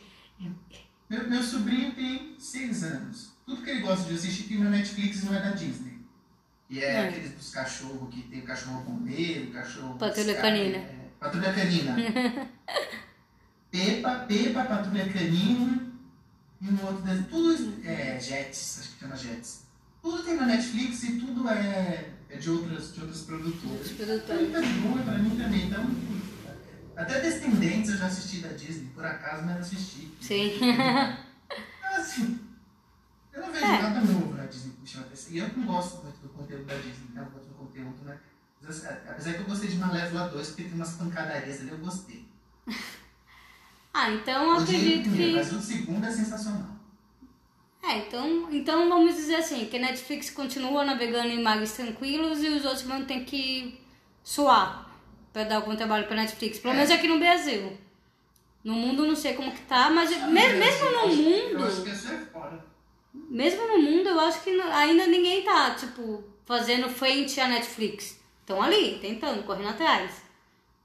[1.08, 3.32] Meu, meu sobrinho tem seis anos.
[3.46, 5.98] Tudo que ele gosta de assistir tem na Netflix e não é da Disney.
[6.70, 7.08] E é, É.
[7.08, 9.98] aqueles dos cachorros que tem o cachorro bombeiro, o cachorro.
[9.98, 10.78] Patrulha Canina.
[10.78, 11.94] é, Patrulha Canina.
[13.70, 15.92] Pepa, Pepa, Patrulha Canina
[16.60, 17.26] e um outro desenho.
[17.28, 19.64] Tudo é Jets, acho que chama Jets.
[20.04, 23.88] Tudo tem na Netflix e tudo é, é de, outras, de outras produtoras.
[23.92, 24.42] produtoras.
[24.42, 25.66] Então, tá boa pra mim também.
[25.66, 25.82] Então,
[26.94, 30.12] até Descendentes eu já assisti da Disney, por acaso, mas assisti.
[30.20, 30.58] Sim.
[31.96, 32.38] Assim,
[33.32, 33.80] eu não vejo É.
[33.82, 35.32] nada novo na Disney que chama atenção.
[35.32, 37.22] E eu não gosto muito do conteúdo da Disney, né?
[37.22, 38.18] Eu gosto do conteúdo, né?
[38.60, 41.78] Mas, assim, Apesar que eu gostei de Malévola 2, porque tem umas pancadarias ali, eu
[41.78, 42.28] gostei.
[43.96, 45.34] Ah, então eu acredito que.
[45.34, 46.76] Mas o segundo é sensacional.
[47.86, 52.48] É, então, então vamos dizer assim, que a Netflix continua navegando em mares tranquilos e
[52.48, 53.78] os outros vão ter que
[54.22, 54.90] suar
[55.32, 56.58] pra dar algum trabalho pra Netflix.
[56.58, 56.76] Pelo É.
[56.78, 57.76] menos aqui no Brasil.
[58.62, 61.90] No mundo não sei como que tá, mas me- mesmo no Eu acho mundo, que
[61.90, 62.64] isso é fora.
[63.12, 68.18] mesmo no mundo, eu acho que ainda ninguém tá, tipo, fazendo frente à Netflix.
[68.40, 70.22] Estão ali, tentando, correndo atrás.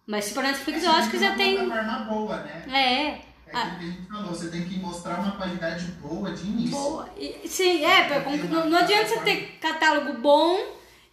[0.05, 1.57] Mas tipo, a Netflix eu acho que já tem.
[1.57, 2.65] É boa, né?
[3.23, 3.28] É.
[3.51, 6.71] É aquilo que a gente falou, você tem que mostrar uma qualidade boa de início.
[6.77, 7.09] Boa.
[7.17, 10.59] E- Sim, é, pra- não, não adianta você ter catálogo bom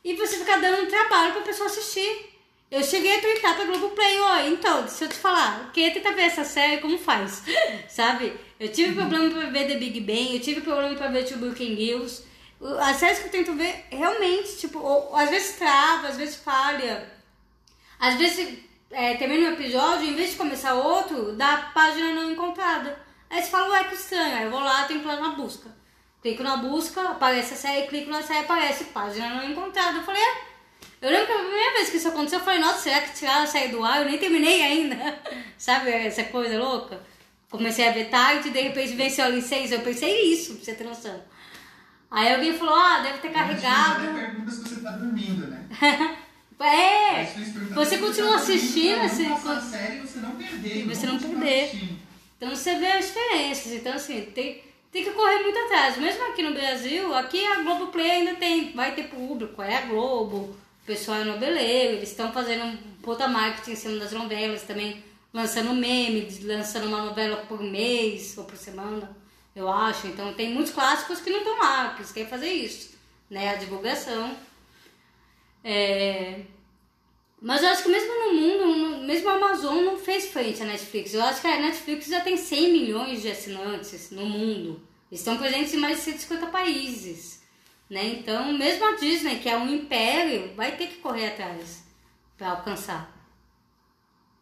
[0.05, 2.33] e você ficar dando trabalho pra pessoa assistir.
[2.71, 6.23] Eu cheguei a twittar pra Globoplay, ó, então, deixa eu te falar, quem tenta ver
[6.23, 7.45] essa série, como faz?
[7.89, 8.33] Sabe?
[8.59, 11.77] Eu tive problema pra ver The Big Bang, eu tive problema pra ver Two Brooklyn
[11.77, 12.25] Girls.
[12.81, 17.09] As séries que eu tento ver, realmente, tipo, ou, às vezes trava, às vezes falha.
[18.01, 18.59] Às vezes,
[18.91, 22.99] é, termina um episódio, em vez de começar outro, dá página não encontrada.
[23.29, 24.37] Aí você fala, ué, que estranho.
[24.37, 25.69] Aí eu vou lá, tenho que ir lá na busca.
[26.23, 29.99] Clico na busca, aparece a série, clico na série, aparece página não encontrada.
[29.99, 30.57] Eu falei, é.
[31.03, 33.43] Eu lembro que a primeira vez que isso aconteceu, eu falei, nossa, será que tiraram
[33.43, 33.99] a série do ar?
[33.99, 35.19] Eu nem terminei ainda.
[35.59, 37.01] Sabe essa coisa louca?
[37.51, 39.73] Comecei a ver tarde, de repente venceu ali seis.
[39.73, 41.23] Eu pensei isso, pra você ter noção.
[42.11, 44.15] Aí alguém falou, ah, deve ter carregado.
[44.15, 45.69] Pergunta se você tá dormindo, né?
[46.59, 47.25] é,
[47.75, 50.77] você continua tá assistindo, você, pra não passar a série você não perder.
[50.79, 51.89] E você não continuar perder.
[52.37, 53.73] então você vê as diferenças.
[53.73, 55.99] Então, assim, tem, tem que correr muito atrás.
[55.99, 60.57] Mesmo aqui no Brasil, aqui a Globoplay ainda tem, vai ter público, é a Globo,
[60.83, 65.05] o pessoal é noveleiro, eles estão fazendo um puta marketing em cima das novelas também,
[65.35, 69.15] lançando meme, lançando uma novela por mês ou por semana,
[69.55, 70.07] eu acho.
[70.07, 72.97] Então tem muitos clássicos que não estão lá, que eles querem fazer isso,
[73.29, 73.51] né?
[73.51, 74.35] A divulgação.
[75.69, 76.43] É...
[77.43, 81.13] Mas eu acho que mesmo no mundo, mesmo a Amazon não fez frente à Netflix.
[81.13, 84.81] Eu acho que a Netflix já tem 100 milhões de assinantes no mundo.
[85.11, 87.43] Estão presentes em mais de 150 países.
[87.91, 88.07] Né?
[88.07, 91.83] Então, mesmo a Disney, que é um império, vai ter que correr atrás
[92.39, 93.13] para alcançar.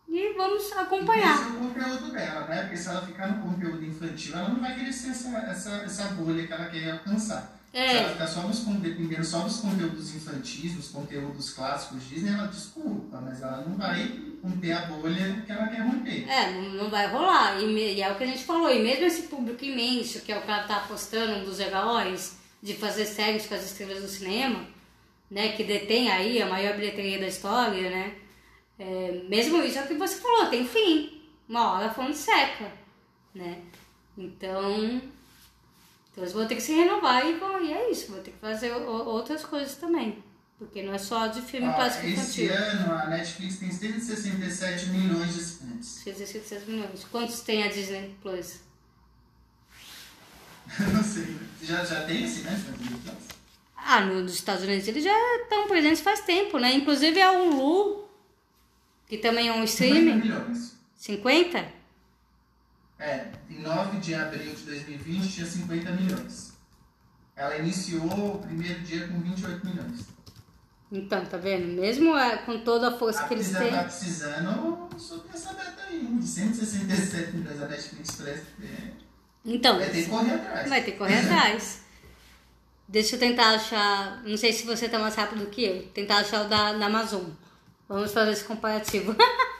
[0.06, 1.42] E vamos acompanhar.
[1.42, 2.62] É o conteúdo dela, né?
[2.62, 6.46] Porque se ela ficar no conteúdo infantil, ela não vai ser essa, essa, essa bolha
[6.46, 7.58] que ela quer alcançar.
[7.74, 7.88] É.
[7.88, 12.46] Se ela ficar só nos, dependendo só dos conteúdos infantis, dos conteúdos clássicos Disney, ela
[12.46, 14.12] desculpa, mas ela não vai
[14.42, 16.28] romper a bolha que ela quer romper.
[16.28, 17.60] É, não, não vai rolar.
[17.60, 18.70] E, me- e é o que a gente falou.
[18.72, 22.36] E mesmo esse público imenso, que é o cara que tá apostando um dos heróis
[22.62, 24.64] de fazer séries com as estrelas do cinema,
[25.28, 25.48] né?
[25.56, 28.14] Que detém aí a maior bilheteria da história, né?
[28.78, 31.20] É, mesmo isso é o que você falou, tem fim.
[31.48, 32.70] Uma hora a fonte seca,
[33.34, 33.58] né?
[34.16, 35.00] Então,
[36.14, 38.38] então eles vão ter que se renovar e, vão, e é isso, vão ter que
[38.38, 40.22] fazer outras coisas também.
[40.56, 42.54] Porque não é só de filme Ó, clássico esse infantil.
[42.54, 45.88] ano a Netflix tem 167 milhões de assinantes.
[46.04, 47.04] 66 milhões.
[47.10, 48.60] Quantos tem a Disney Plus?
[50.92, 51.36] não sei.
[51.62, 53.24] Já, já tem assinante na Disney Plus?
[53.76, 56.72] Ah, no- nos Estados Unidos eles já estão presentes faz tempo, né?
[56.74, 58.08] Inclusive a Hulu,
[59.08, 60.20] que também é um 50 streaming.
[60.22, 60.76] milhões.
[60.96, 61.66] 50?
[62.98, 66.52] É, em 9 de abril de 2020 tinha 50 milhões.
[67.36, 70.00] Ela iniciou o primeiro dia com 28 milhões.
[70.92, 71.80] Então, tá vendo?
[71.80, 73.70] Mesmo é, com toda a força A que eles têm.
[73.72, 78.46] tá precisando subir essa meta aí, de 167 milhões a Netflix presta.
[78.62, 78.90] É,
[79.44, 80.68] Então, vai ter que correr atrás.
[80.68, 81.82] vai ter que correr atrás.
[82.86, 84.22] Deixa eu tentar achar.
[84.24, 85.82] Não sei se você tá mais rápido que eu.
[85.88, 87.24] Tentar achar o da, da Amazon.
[87.88, 89.16] Vamos fazer esse comparativo.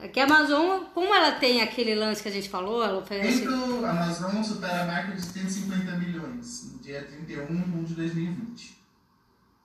[0.00, 3.40] Aqui a Amazon, como ela tem aquele lance que a gente falou, ela oferece.
[3.40, 8.78] Dentro, a Amazon supera a marca de 150 milhões no dia 31 de 2020.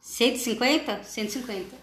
[0.02, 1.04] 150?
[1.04, 1.76] 150.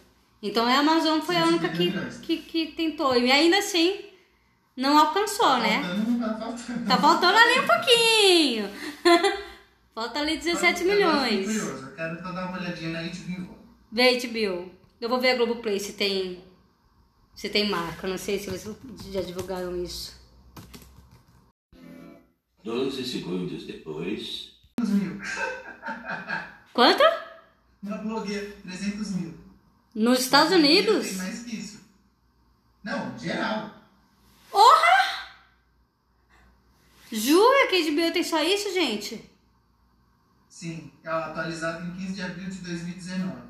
[0.42, 3.16] Então a Amazon foi a única 150 que, que, que tentou.
[3.16, 4.00] E ainda assim
[4.76, 5.82] não alcançou, né?
[5.82, 6.86] Faltando, tá faltando.
[6.86, 8.70] Tá faltando ali um pouquinho.
[9.94, 11.46] Falta ali 17 Eu milhões.
[11.46, 13.54] curioso, Eu quero só dar uma olhadinha na HBO.
[13.92, 14.70] Vê, HBO.
[15.00, 16.42] Eu vou ver a Globoplay se tem.
[17.34, 18.06] Se tem marca.
[18.06, 18.66] Não sei se eles
[19.10, 20.18] já divulgaram isso.
[22.62, 24.52] 12 segundos depois.
[24.76, 25.20] 300 mil.
[26.72, 27.02] Quanto?
[27.82, 29.34] Uma blogueira, 300 mil.
[29.94, 31.16] Nos Estados Tem Unidos?
[31.16, 31.80] mais que isso.
[32.84, 33.80] Não, geral.
[37.12, 39.28] Jura que a HBO tem só isso, gente?
[40.48, 43.49] Sim, ela atualizada em 15 de abril de 2019.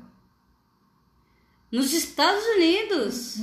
[1.71, 3.37] Nos Estados Unidos?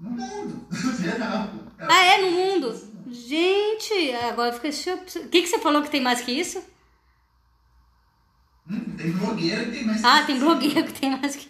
[0.00, 1.50] No mundo, no geral.
[1.78, 2.18] Ah, é?
[2.22, 2.80] No mundo?
[3.10, 4.68] Gente, agora fica.
[5.20, 6.62] O que, que você falou que tem mais que isso?
[8.68, 10.26] Hum, tem blogueira que tem mais que Ah, isso.
[10.26, 11.46] tem blogueiro que tem mais que.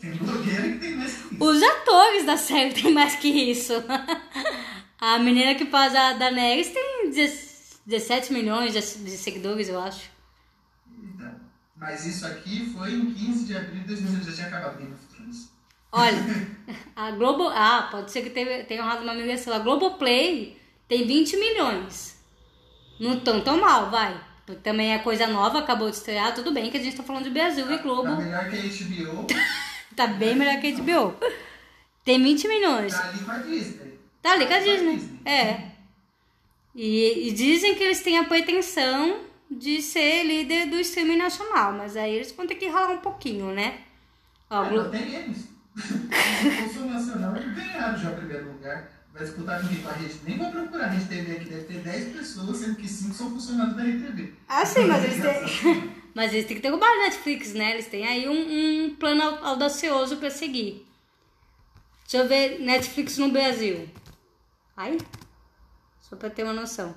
[0.00, 1.44] Tem blogueira que tem mais que isso.
[1.44, 3.72] Os atores da série tem mais que isso.
[4.98, 7.10] A menina que faz a Daenerys tem
[7.86, 10.10] 17 milhões de seguidores, eu acho.
[11.80, 14.30] Mas isso aqui foi em 15 de abril de 2019.
[14.30, 15.50] Já tinha acabado Game of Thrones.
[15.90, 16.18] Olha,
[16.94, 17.48] a Globo.
[17.48, 19.52] Ah, pode ser que teve- tenha errado uma migração.
[19.54, 22.20] A Globoplay tem 20 milhões.
[23.00, 24.20] Não tão tão mal, vai.
[24.62, 26.34] Também é coisa nova, acabou de estrear.
[26.34, 28.02] Tudo bem que a gente tá falando de Brasil e Globo.
[28.04, 28.60] Tá melhor que a
[29.12, 29.26] HBO.
[29.96, 31.14] Tá bem melhor que a HBO.
[32.04, 32.92] Tem 20 milhões.
[32.92, 33.98] Tá ali com a Disney.
[34.22, 34.62] Tá ali com a Tá.
[34.62, 35.20] Disney.
[35.24, 35.70] É.
[36.74, 39.20] E, e dizem que eles têm a pretensão
[39.50, 43.52] de ser líder do streaming nacional, mas aí eles vão ter que ralar um pouquinho,
[43.52, 43.80] né?
[44.48, 45.48] Ó, Ah, Glo- não tem eles.
[45.76, 48.90] O Consumo Nacional ganharam já o primeiro lugar.
[49.12, 49.84] Vai disputar com quem?
[49.86, 50.14] A rede.
[50.24, 53.30] Nem vou procurar a Rede TV aqui, deve ter 10 pessoas, sendo que 5 são
[53.30, 54.32] funcionários da Rede TV.
[54.48, 56.00] Ah, sim, mas eles têm.
[56.14, 57.70] Mas eles têm que derrubar a Netflix, né?
[57.72, 60.84] Eles têm aí um, um plano au- audacioso pra seguir.
[62.02, 63.88] Deixa eu ver Netflix no Brasil.
[64.76, 64.98] Aí.
[66.00, 66.94] Só pra ter uma noção.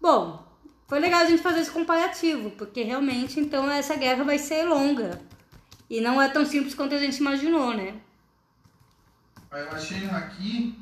[0.00, 0.44] Bom,
[0.86, 5.20] foi legal a gente fazer esse comparativo, porque realmente então essa guerra vai ser longa.
[5.88, 7.94] E não é tão simples quanto a gente imaginou, né?
[9.52, 10.78] Eu achei um aqui.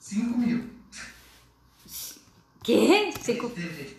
[0.00, 0.70] 5 mil.
[2.64, 3.12] Que?
[3.20, 3.48] Cinco...
[3.48, 3.96] Rede TV.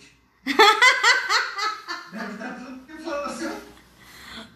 [2.12, 3.48] Deve estar tudo que falou assim.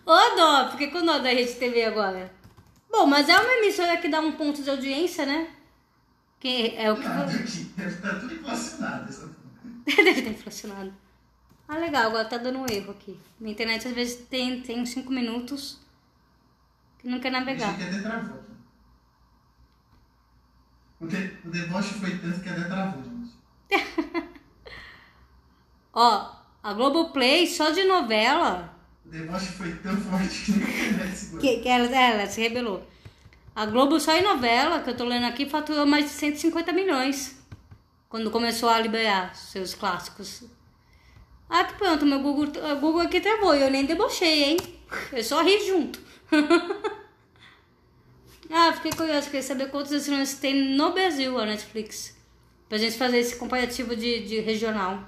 [0.05, 2.31] Ô, dó, fiquei com dó da Rede TV agora.
[2.91, 5.47] Bom, mas é uma emissora que dá um ponto de audiência, né?
[6.39, 7.07] Que é o que.
[7.07, 7.63] Nada aqui.
[7.77, 9.09] Deve estar tudo inflacionado.
[9.09, 9.32] essa-
[10.03, 10.93] Deve ter inflacionado.
[11.67, 13.17] Ah, legal, agora tá dando um erro aqui.
[13.39, 15.79] Minha internet às vezes tem, tem uns 5 minutos
[16.99, 17.69] que não quer navegar.
[17.69, 18.39] Achei que até travou.
[18.39, 18.51] aqui.
[20.99, 23.33] O, de, o deboche foi tanto que até travou, gente.
[25.93, 28.73] Ó, a Globoplay só de novela,
[29.05, 31.41] O deboche foi tão forte que internet segurou.
[31.41, 32.87] que, que ela, ela se rebelou.
[33.55, 37.42] A Globo só em novela, que eu tô lendo aqui, faturou mais de 150 milhões.
[38.13, 40.43] Quando começou a liberar seus clássicos.
[41.49, 42.45] Ah, que pronto, meu Google,
[42.79, 44.57] Google aqui travou e eu nem debochei, hein?
[45.11, 45.99] Eu só ri junto.
[48.51, 52.15] ah, fiquei curiosa, queria saber quantos assinantes tem no Brasil a Netflix.
[52.69, 55.03] Pra gente fazer esse comparativo de, de regional.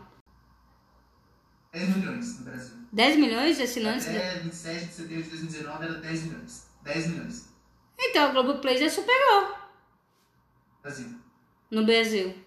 [1.74, 2.76] 10 milhões no Brasil.
[2.92, 4.08] 10 milhões de assinantes?
[4.08, 6.68] Até 27 de setembro de 2019 era 10 milhões.
[6.82, 7.54] 10 milhões.
[8.00, 9.54] Então a Globoplay já superou
[10.82, 11.14] Brasil.
[11.70, 12.45] no Brasil.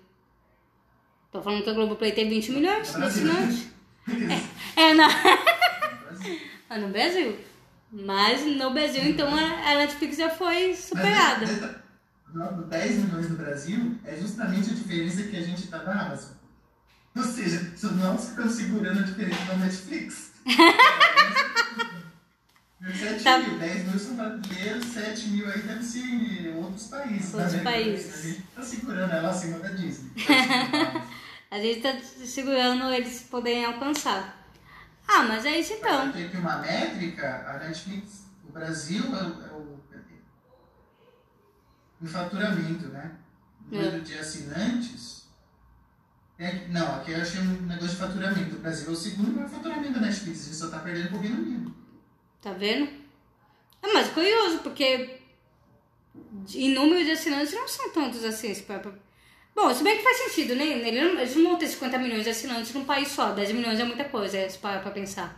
[1.31, 3.67] Tô falando que a Globoplay tem 20 milhões de assinantes.
[4.77, 5.09] É, na...
[6.09, 6.39] Brasil.
[6.71, 7.39] Ah, no Brasil.
[7.91, 11.47] Mas no Brasil, então, a Netflix já foi superada.
[11.47, 15.93] Mas, não, 10 milhões no Brasil é justamente a diferença que a gente tá da
[15.93, 16.33] Amazon.
[17.17, 20.33] Ou seja, se nós estamos segurando a diferença da Netflix.
[22.95, 23.39] 7 Tá.
[23.39, 27.35] mil, 10 mil são brasileiros, 7 mil aí deve ser em outros países.
[27.35, 27.63] Outros né?
[27.63, 28.15] países.
[28.15, 30.11] A gente tá segurando ela acima da Disney.
[31.51, 34.37] A gente tá segurando eles poderem alcançar.
[35.07, 36.13] Ah, mas é isso então.
[36.13, 39.79] Tem aqui uma métrica, a Netflix, o Brasil é o, é o,
[42.03, 43.17] o faturamento, né?
[43.71, 43.79] O É.
[43.83, 45.27] número de assinantes.
[46.39, 48.57] Aqui- não, aqui eu achei um negócio de faturamento.
[48.57, 51.19] O Brasil é o segundo maior faturamento da Netflix, a gente só tá perdendo pro
[51.19, 51.75] Reino Unido.
[52.41, 52.89] Tá vendo?
[53.83, 55.21] É mais curioso, porque
[56.55, 58.55] em número de assinantes não são tantos assim.
[58.55, 58.63] se
[59.59, 60.65] Bom, se bem que faz sentido, né?
[60.65, 63.33] Eles não vão ter 50 milhões de assinantes num país só.
[63.33, 65.37] 10 milhões é muita coisa, se parar pra pensar.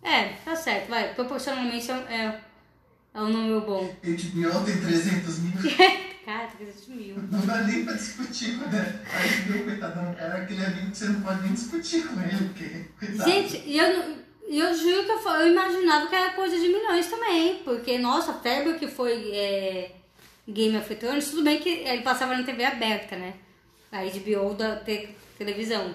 [0.00, 1.12] É, tá certo, vai.
[1.14, 2.40] Proporcionalmente é, é,
[3.12, 3.92] é um número bom.
[4.04, 5.52] HBO tem 300 mil.
[6.24, 7.16] Cara, 300 mil.
[7.28, 9.00] Não dá nem pra discutir com ele.
[9.12, 12.84] Aí meu coitadão, era aquele amigo que você não pode nem discutir com ele, porque.
[13.00, 13.30] Coitado.
[13.30, 14.16] Gente, e eu,
[14.48, 17.62] e eu juro que eu, eu imaginava que era coisa de milhões também.
[17.64, 19.96] Porque, nossa, a febre que foi é,
[20.52, 23.34] Game of Thrones, tudo bem que ele passava na TV aberta, né?
[23.92, 25.08] A HBO da te-
[25.38, 25.94] televisão.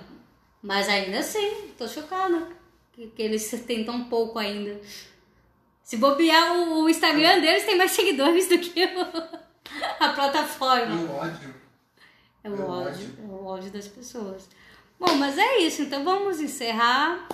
[0.61, 2.47] Mas ainda assim, tô chocada.
[2.93, 4.79] Que, que eles têm tão pouco ainda.
[5.83, 9.45] Se bobear, o, o Instagram deles tem mais seguidores do que o-
[10.03, 10.95] a plataforma.
[10.95, 11.55] o ódio.
[12.43, 13.15] É o É o ódio, ódio.
[13.19, 14.47] é o ódio das pessoas.
[14.99, 17.27] Bom, mas é isso, então vamos encerrar.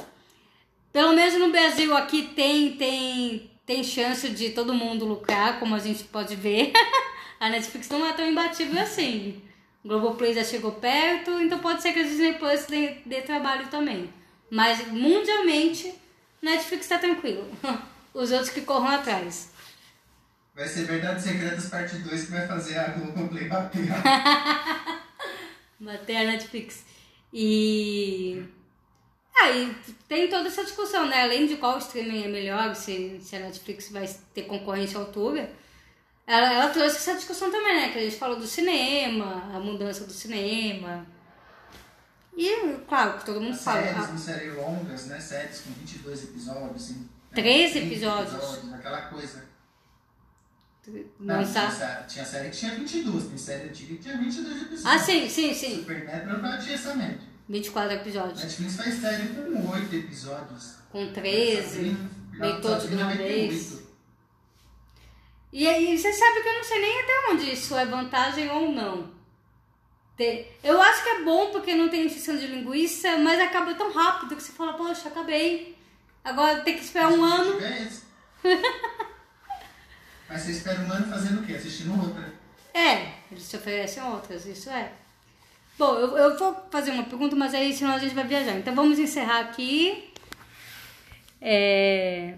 [0.91, 5.79] Pelo menos no Brasil aqui tem tem tem chance de todo mundo lucrar, como a
[5.79, 6.73] gente pode ver.
[7.41, 9.41] a Netflix não é tão imbatível assim.
[9.83, 13.67] O Globoplay já chegou perto, então pode ser que a Disney Plus dê, dê trabalho
[13.67, 14.13] também.
[14.47, 15.91] Mas mundialmente,
[16.39, 17.49] Netflix tá tranquilo.
[18.13, 19.49] Os outros que corram atrás.
[20.53, 23.87] Vai ser Verdades Secretas Parte 2 que vai fazer a Globoplay bater.
[25.79, 26.85] bater a Netflix.
[27.33, 28.43] E.
[29.35, 29.75] Aí
[30.07, 31.23] tem toda essa discussão, né?
[31.23, 35.49] Além de qual streaming é melhor, se, se a Netflix vai ter concorrência à altura.
[36.31, 37.89] Ela, ela trouxe essa discussão também, né?
[37.91, 41.05] Que a gente falou do cinema, a mudança do cinema.
[42.37, 43.81] E, claro, que todo mundo fala.
[43.81, 45.19] Séries, ah, séries longas, né?
[45.19, 46.93] Séries com 22 episódios, assim.
[47.01, 47.05] né?
[47.35, 48.73] 13 30 episódios.
[48.73, 49.43] Aquela coisa.
[51.19, 52.03] Não tinha, tá.
[52.07, 54.85] tinha série que tinha 22, tem série antiga que tinha 22 episódios.
[54.85, 55.75] Ah, sim, sim, sim.
[55.81, 57.19] Supernatural batia essa média.
[57.49, 58.41] 24 episódios.
[58.41, 60.75] Netflix faz série com 8 episódios.
[60.89, 61.69] Com 13.
[61.69, 63.51] Sabrina- veio todos de uma 98.
[63.51, 63.80] vez.
[65.51, 68.71] E aí, você sabe que eu não sei nem até onde isso é vantagem ou
[68.71, 69.21] não.
[70.63, 74.35] Eu acho que é bom porque não tem injeção de linguiça, mas acaba tão rápido
[74.35, 75.75] que você fala, poxa, acabei.
[76.23, 77.59] Agora tem que esperar um ano.
[80.29, 81.53] Mas você espera um ano fazendo o quê?
[81.53, 82.33] Assistindo outra.
[82.73, 84.91] É, eles te oferecem outras, isso é.
[85.77, 88.55] Bom, eu, eu vou fazer uma pergunta, mas aí senão a gente vai viajar.
[88.57, 90.13] Então vamos encerrar aqui.
[91.41, 92.35] É...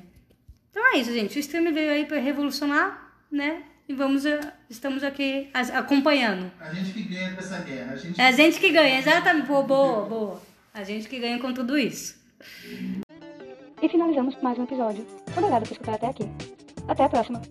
[0.71, 1.37] Então é isso, gente.
[1.37, 3.02] O stream veio aí para revolucionar,
[3.33, 3.63] né?
[3.89, 4.23] E vamos,
[4.69, 6.49] estamos aqui acompanhando.
[6.59, 7.93] A gente que ganha dessa guerra.
[7.93, 9.47] A gente, É a gente que ganha, exatamente.
[9.47, 10.41] Boa, boa, boa.
[10.73, 12.15] A gente que ganha com tudo isso.
[13.81, 15.05] E finalizamos mais um episódio.
[15.35, 16.29] Obrigado por escutar até aqui.
[16.87, 17.41] Até a próxima.